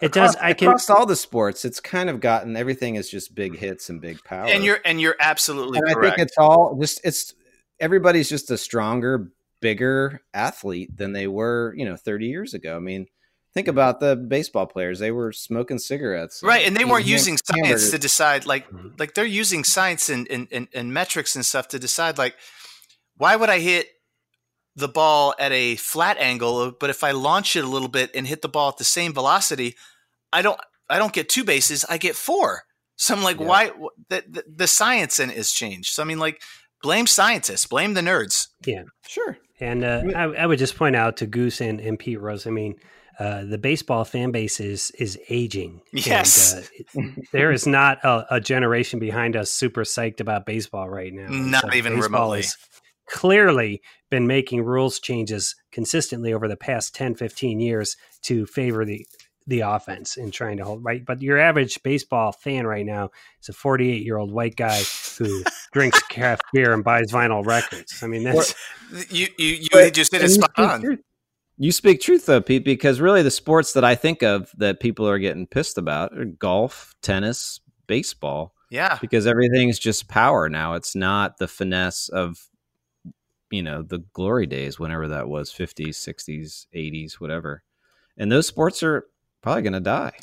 [0.02, 0.36] it does.
[0.36, 0.68] across, I can.
[0.68, 4.24] across all the sports, it's kind of gotten everything is just big hits and big
[4.24, 4.48] power.
[4.48, 7.34] And you're and you're absolutely and I think it's all just it's
[7.80, 12.76] everybody's just a stronger, bigger athlete than they were, you know, 30 years ago.
[12.76, 13.08] I mean,
[13.54, 17.38] think about the baseball players; they were smoking cigarettes, right, and they weren't eating using
[17.38, 18.46] science to decide.
[18.46, 19.00] Like, Mhm.
[19.00, 22.18] like they're using science and, and, and, and metrics and stuff to decide.
[22.18, 22.36] Like,
[23.18, 23.88] why would I hit
[24.76, 28.26] the ball at a flat angle, but if I launch it a little bit and
[28.28, 29.76] hit the ball at the same velocity,
[30.32, 30.60] I don't
[30.90, 32.64] I don't get two bases, I get four.
[32.98, 33.46] So I'm like, Yeah.
[33.48, 33.72] why?
[34.10, 35.94] The, the, the science in it is changed.
[35.94, 36.42] So I mean, like,
[36.84, 38.48] blame scientists, blame the nerds.
[38.66, 39.38] Yeah, sure.
[39.60, 42.48] And uh, I, I would just point out to Goose and, and Pete Rose.
[42.48, 42.76] I mean,
[43.20, 45.82] uh, the baseball fan base is is aging.
[45.94, 46.54] And, Yes.
[46.56, 51.14] uh, it- there is not a, a generation behind us super psyched about baseball right
[51.14, 51.26] now.
[51.28, 52.38] And Not even baseball remotely.
[52.40, 52.58] has
[53.12, 59.06] Clearly, been making rules changes consistently over the past 10, 15 years to favor the
[59.48, 61.04] the offense and trying to hold right.
[61.06, 63.10] But your average baseball fan right now
[63.42, 64.82] is a 48 year old white guy
[65.18, 65.44] who
[65.74, 68.02] drinks craft beer and buys vinyl records.
[68.04, 68.56] I mean, that's
[69.10, 70.82] You you you But- just hit and it you spot speak on.
[70.82, 71.00] truth.
[71.58, 75.08] You speak truth though, Pete, because really the sports that I think of that people
[75.10, 78.98] are getting pissed about are golf, tennis, baseball, Yeah.
[79.02, 80.76] because everything's just power now.
[80.76, 82.48] It's not the finesse of
[83.52, 87.64] you know, the glory days, whenever that was, 50s, 60s, 80s, whatever.
[88.18, 89.06] And those sports are
[89.42, 90.14] probably going to die.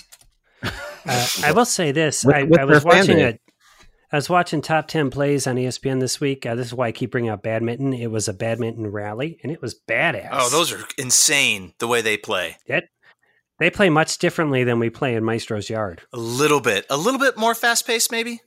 [0.63, 0.71] Uh,
[1.45, 3.35] I will say this: With- I, with I was watching base.
[3.35, 3.39] a,
[4.13, 6.45] I was watching top ten plays on ESPN this week.
[6.47, 7.93] Uh, this is why I keep bringing up badminton.
[7.93, 10.29] It was a badminton rally, and it was badass.
[10.33, 12.57] Oh, those are insane the way they play.
[13.59, 16.03] they play much differently than we play in Maestro's yard.
[16.13, 18.41] A little bit, a little bit more fast paced, maybe.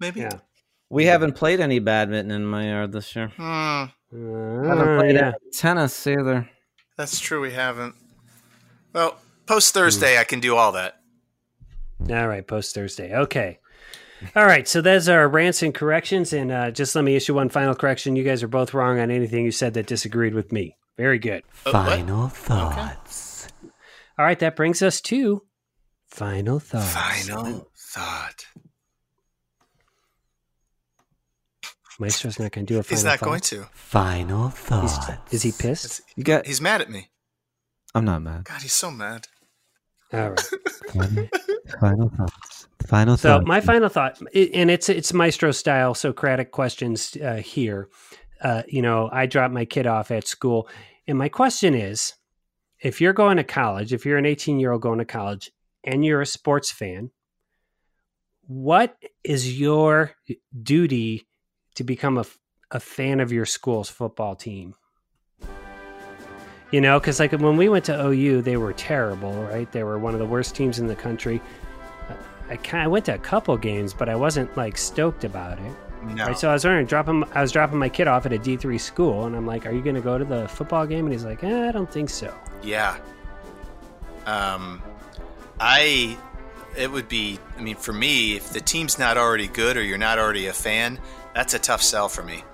[0.00, 0.20] Maybe.
[0.20, 0.38] Yeah,
[0.94, 3.28] We haven't played any badminton in my yard this year.
[3.36, 5.28] Hmm, haven't Uh, played yeah.
[5.28, 6.48] any tennis either.
[6.96, 7.40] that's true.
[7.40, 7.96] We haven't.
[8.92, 11.00] Well, post Thursday, I can do all that.
[12.08, 13.12] All right, post Thursday.
[13.14, 13.58] Okay.
[14.36, 17.48] All right, so there's our rants and corrections, and uh, just let me issue one
[17.48, 18.14] final correction.
[18.16, 20.76] You guys are both wrong on anything you said that disagreed with me.
[20.96, 21.42] Very good.
[21.66, 21.86] Uh, what?
[21.88, 23.48] Final thoughts.
[24.18, 25.42] All right, that brings us to
[26.06, 26.92] final thoughts.
[26.94, 28.46] Final thought.
[32.00, 33.26] Maestro's not going to do a final He's not thought.
[33.26, 33.64] going to.
[33.72, 35.10] Final He's- thoughts.
[35.32, 35.84] is he pissed?
[35.84, 36.46] It's- You got?
[36.46, 37.10] he's mad at me.
[37.94, 38.44] I'm not mad.
[38.44, 39.26] God, he's so mad.
[40.12, 40.40] All right.
[40.92, 41.28] Final,
[41.80, 42.68] final thoughts.
[42.86, 43.46] Final So thoughts.
[43.46, 47.88] my final thought, and it's it's Maestro style Socratic questions uh, here.
[48.42, 50.68] Uh, you know, I dropped my kid off at school,
[51.06, 52.12] and my question is,
[52.80, 55.50] if you're going to college, if you're an 18 year old going to college,
[55.84, 57.10] and you're a sports fan,
[58.46, 60.12] what is your
[60.62, 61.26] duty
[61.74, 62.24] to become a,
[62.70, 64.74] a fan of your school's football team?
[66.70, 69.70] You know, because like when we went to OU, they were terrible, right?
[69.70, 71.40] They were one of the worst teams in the country.
[72.48, 75.72] I kind of went to a couple games, but I wasn't like stoked about it.
[76.02, 76.26] No.
[76.26, 78.56] Right, so I was wondering, dropping, I was dropping my kid off at a D
[78.56, 81.12] three school, and I'm like, "Are you going to go to the football game?" And
[81.12, 82.98] he's like, eh, "I don't think so." Yeah.
[84.26, 84.82] Um,
[85.60, 86.18] I.
[86.76, 87.38] It would be.
[87.56, 90.52] I mean, for me, if the team's not already good or you're not already a
[90.52, 90.98] fan,
[91.34, 92.44] that's a tough sell for me.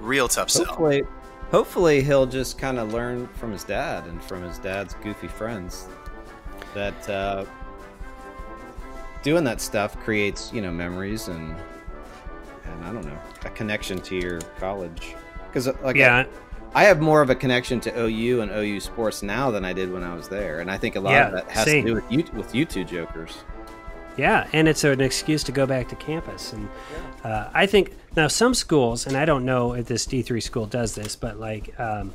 [0.00, 0.64] Real tough sell.
[0.64, 1.02] Hopefully,
[1.50, 5.86] hopefully he'll just kind of learn from his dad and from his dad's goofy friends
[6.74, 7.44] that uh,
[9.22, 11.56] doing that stuff creates, you know, memories and
[12.64, 15.14] and I don't know a connection to your college.
[15.46, 16.24] Because like yeah,
[16.74, 19.92] I have more of a connection to OU and OU sports now than I did
[19.92, 21.84] when I was there, and I think a lot Yeah, of that has same.
[21.84, 23.36] to do with you with you two jokers.
[24.16, 26.52] Yeah, and it's an excuse to go back to campus.
[26.52, 26.68] And
[27.24, 30.66] uh, I think now some schools, and I don't know if this D three school
[30.66, 32.12] does this, but like um,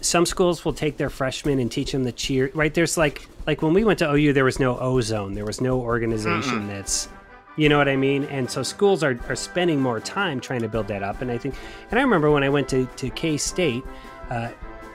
[0.00, 2.50] some schools will take their freshmen and teach them the cheer.
[2.54, 2.72] Right?
[2.72, 5.80] There's like like when we went to OU, there was no ozone, there was no
[5.80, 7.08] organization that's.
[7.56, 8.22] You know what I mean?
[8.26, 11.22] And so schools are, are spending more time trying to build that up.
[11.22, 11.56] And I think,
[11.90, 13.82] and I remember when I went to, to K State,
[14.30, 14.50] uh,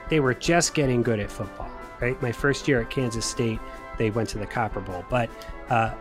[0.08, 2.20] they were just getting good at football, right?
[2.22, 3.58] My first year at Kansas State,
[3.98, 5.04] they went to the Copper Bowl.
[5.08, 5.30] But
[5.68, 5.92] uh,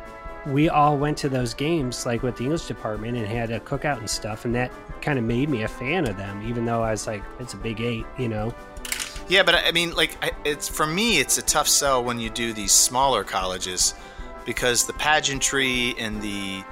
[0.45, 3.99] we all went to those games, like with the English department, and had a cookout
[3.99, 4.45] and stuff.
[4.45, 4.71] And that
[5.01, 7.57] kind of made me a fan of them, even though I was like, it's a
[7.57, 8.53] big eight, you know?
[9.29, 12.51] Yeah, but I mean, like, it's for me, it's a tough sell when you do
[12.53, 13.95] these smaller colleges
[14.45, 16.63] because the pageantry and the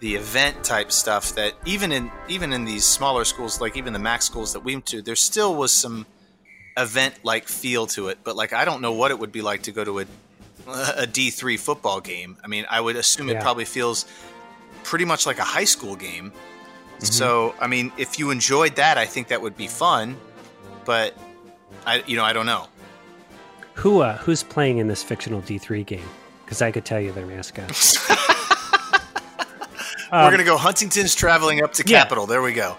[0.00, 3.98] the event type stuff that even in even in these smaller schools, like even the
[3.98, 6.04] MAC schools that we went to, there still was some
[6.76, 8.18] event like feel to it.
[8.24, 10.06] But like, I don't know what it would be like to go to a
[10.96, 12.36] a D three football game.
[12.42, 14.06] I mean, I would assume it probably feels
[14.82, 16.32] pretty much like a high school game.
[17.00, 20.16] So, I mean, if you enjoyed that, I think that would be fun.
[20.86, 21.14] But
[21.84, 22.66] I, you know, I don't know.
[23.74, 26.08] Who uh, Who's playing in this fictional D3 game?
[26.44, 27.68] Because I could tell you their mascot.
[30.12, 32.02] We're Um, gonna go Huntingdon's traveling up to yeah.
[32.02, 32.26] Capital.
[32.26, 32.76] There we go.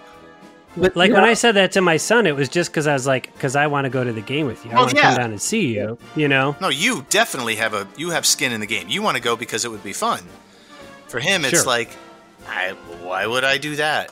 [0.77, 2.93] But Like you when I said that to my son, it was just because I
[2.93, 4.71] was like, because I want to go to the game with you.
[4.71, 5.03] I Well, want to yeah.
[5.09, 5.97] come down and see you.
[6.15, 6.55] You know?
[6.59, 8.87] No, you definitely have a you have skin in the game.
[8.89, 10.21] You want to go because it would be fun.
[11.07, 11.65] For him, it's Sure.
[11.65, 11.89] like,
[12.47, 12.71] I,
[13.01, 14.11] why would I do that?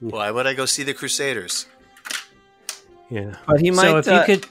[0.00, 1.66] Why would I go see the Crusaders?
[3.10, 3.36] Yeah.
[3.46, 3.82] But he might.
[3.82, 4.46] so if uh, you could,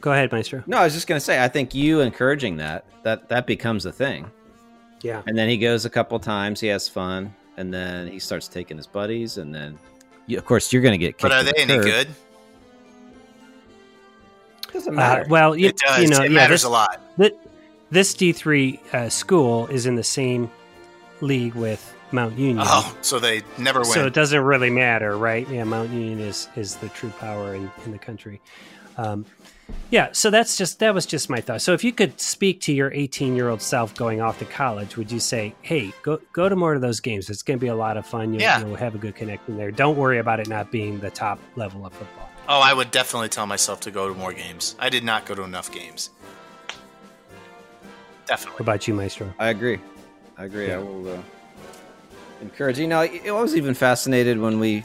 [0.00, 0.62] go ahead, Maestro.
[0.66, 3.92] No, I was just gonna say, I think you encouraging that that that becomes a
[3.92, 4.30] thing,
[5.02, 5.22] Yeah.
[5.26, 8.76] and then he goes a couple times, he has fun, and then he starts taking
[8.76, 9.78] his buddies, and then,
[10.30, 11.18] you, of course, you're gonna get.
[11.18, 11.84] But are they the any curb.
[11.84, 12.08] good?
[14.72, 15.26] Doesn't Uh, matter.
[15.28, 16.02] well, you, it does.
[16.02, 17.00] you know, it yeah, matters this, a lot.
[17.90, 20.50] this D3 uh, school is in the same
[21.20, 22.64] league with Mount Union.
[22.68, 23.90] Oh, so they never win.
[23.90, 25.48] So it doesn't really matter, right?
[25.48, 28.40] Yeah, Mount Union is is the true power in, in the country.
[28.96, 29.24] Um,
[29.90, 31.62] yeah, so that's just that was just my thought.
[31.62, 34.96] So if you could speak to your 18 year old self going off to college,
[34.96, 37.28] would you say, "Hey, go go to more of those games.
[37.30, 38.32] It's going to be a lot of fun.
[38.32, 38.60] You'll, Yeah.
[38.60, 39.70] you'll have a good connection there.
[39.70, 43.28] Don't worry about it not being the top level of football." oh, I would definitely
[43.28, 44.74] tell myself to go to more games.
[44.78, 46.10] I did not go to enough games.
[46.66, 46.76] What
[48.26, 48.62] Definitely.
[48.64, 49.32] about you, Maestro?
[49.38, 49.78] I agree.
[50.38, 50.68] I agree.
[50.68, 50.76] Yeah.
[50.76, 51.18] I will uh,
[52.40, 52.78] encourage.
[52.78, 54.84] You know, I I was even fascinated when we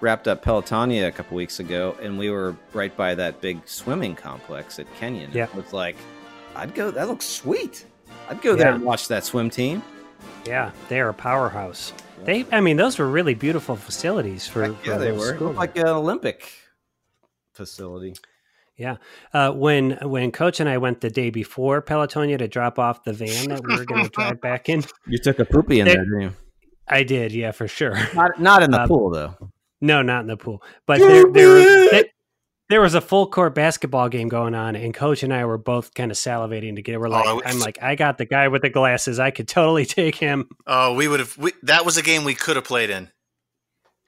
[0.00, 4.14] wrapped up Pelotonia a couple weeks ago, and we were right by that big swimming
[4.14, 5.30] complex at Kenyon.
[5.32, 5.44] Yeah.
[5.44, 5.96] It was like,
[6.54, 6.90] I'd go.
[6.90, 7.86] That looks sweet.
[8.28, 9.82] I'd go there and watch that swim team.
[10.46, 11.92] Yeah, they are a powerhouse.
[12.24, 15.34] They, I mean, those were really beautiful facilities for, Heck for yeah, a they were.
[15.36, 16.50] School like an Olympic
[17.52, 18.14] facility.
[18.76, 18.96] Yeah.
[19.32, 23.12] Uh, when when Coach and I went the day before Pelotonia to drop off the
[23.12, 25.96] van that we were going to drive back in, You took a poopy in there,
[26.04, 26.32] didn't you?
[26.88, 27.32] I did.
[27.32, 27.96] Yeah, for sure.
[28.14, 29.34] Not, not in the Uh, pool though.
[29.80, 30.62] No, not in the pool.
[30.86, 32.04] But there there, was- there
[32.68, 35.94] there was a full court basketball game going on, and Coach and I were both
[35.94, 36.98] kind of salivating to get.
[36.98, 39.20] We're like, Oh, I- I'm like, I got the guy with the glasses.
[39.20, 40.48] I could totally take him.
[40.66, 41.36] Oh, we would have.
[41.38, 43.10] We, that was a game we could have played in.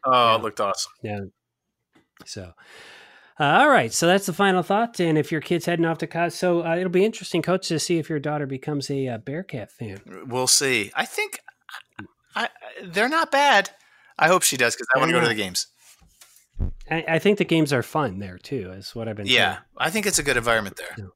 [0.04, 0.36] Oh, Yeah.
[0.36, 0.92] it looked awesome.
[1.02, 1.20] Yeah.
[2.24, 2.52] So.
[3.40, 4.98] Uh, all right, so that's the final thought.
[4.98, 7.78] And if your kid's heading off to college, so uh, it'll be interesting, Coach, to
[7.78, 10.00] see if your daughter becomes a uh, Bearcat fan.
[10.26, 10.90] We'll see.
[10.96, 11.38] I think
[12.34, 12.48] I, I,
[12.82, 13.70] they're not bad.
[14.18, 15.66] I hope she does because I want to go to the games.
[16.90, 18.72] I, I think the games are fun there too.
[18.72, 19.26] Is what I've been.
[19.26, 19.64] Yeah, told.
[19.78, 21.08] I think it's a good environment there.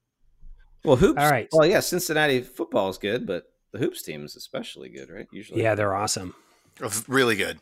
[0.84, 1.20] Well, hoops.
[1.20, 1.48] All right.
[1.52, 5.26] Well, yeah, Cincinnati football is good, but the hoops team is especially good, right?
[5.32, 5.62] Usually.
[5.62, 6.34] Yeah, they're awesome.
[7.08, 7.60] Really good.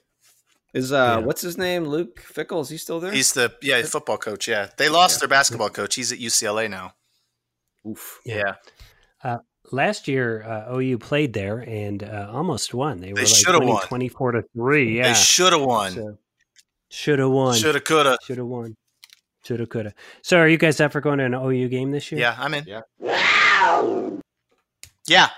[0.73, 1.27] Is uh, Yeah.
[1.27, 1.85] what's his name?
[1.85, 2.61] Luke Fickell?
[2.63, 3.13] Is he still there?
[3.13, 4.47] He's the yeah football coach.
[4.47, 5.95] Yeah, they lost their basketball coach.
[5.97, 6.95] He's at UCLA now.
[7.89, 8.21] Oof.
[8.25, 8.55] Yeah.
[9.73, 13.01] Last year uh, OU played there and uh, almost won.
[13.01, 13.87] They were They like shoulda winning won.
[13.87, 14.97] 24 to 3.
[14.97, 15.09] Yeah.
[15.09, 15.93] They should have won.
[15.93, 16.19] So,
[16.91, 17.57] should have won.
[17.57, 18.19] Shoulda, coulda.
[18.27, 18.77] Should have won.
[19.45, 19.95] Should have, could have.
[20.23, 22.21] So, are you guys ever going to an OU game this year?
[22.21, 22.65] Yeah, I'm in.
[22.67, 22.81] Yeah.
[22.99, 24.19] Wow.
[25.07, 25.29] Yeah.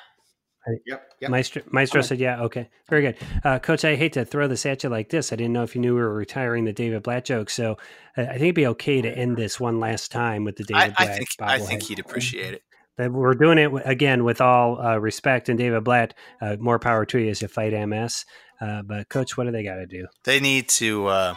[0.87, 1.03] Yep.
[1.21, 1.31] Yep.
[1.31, 4.85] Maestro, Maestro said, "Yeah, okay, very good." Uh, Coach, I hate to throw this at
[4.85, 5.33] you like this.
[5.33, 7.79] I didn't know if you knew we were retiring the David Blatt joke, so
[8.17, 11.03] I think it'd be okay to end this one last time with the David I,
[11.03, 11.17] I Blatt.
[11.17, 12.63] think I think he'd appreciate it.
[12.97, 15.49] That we're doing it again with all uh, respect.
[15.49, 18.25] And David Blatt, uh, more power to you as you fight MS.
[18.61, 20.07] Uh, but Coach, what do they got to do?
[20.25, 21.35] They need to uh,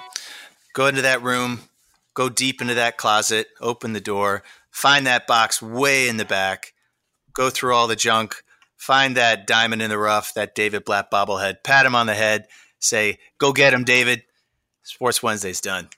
[0.73, 1.61] go into that room,
[2.13, 6.73] go deep into that closet, open the door, find that box way in the back,
[7.33, 8.43] go through all the junk,
[8.77, 12.47] find that diamond in the rough, that David Blatt bobblehead, pat him on the head,
[12.79, 14.23] say, "Go get him, David."
[14.83, 15.89] Sports Wednesday's done.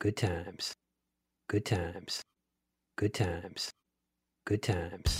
[0.00, 0.72] Good times,
[1.50, 2.22] good times,
[2.96, 3.70] good times,
[4.46, 5.10] good times.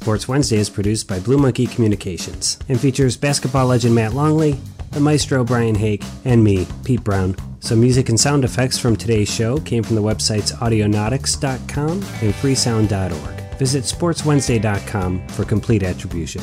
[0.00, 4.56] Sports Wednesday is produced by Blue Monkey Communications and features basketball legend Matt Longley,
[4.92, 7.34] the maestro Brian Hake, and me, Pete Brown.
[7.58, 13.58] Some music and sound effects from today's show came from the websites audionautix.com and freesound.org.
[13.58, 16.42] Visit sportswednesday.com for complete attribution.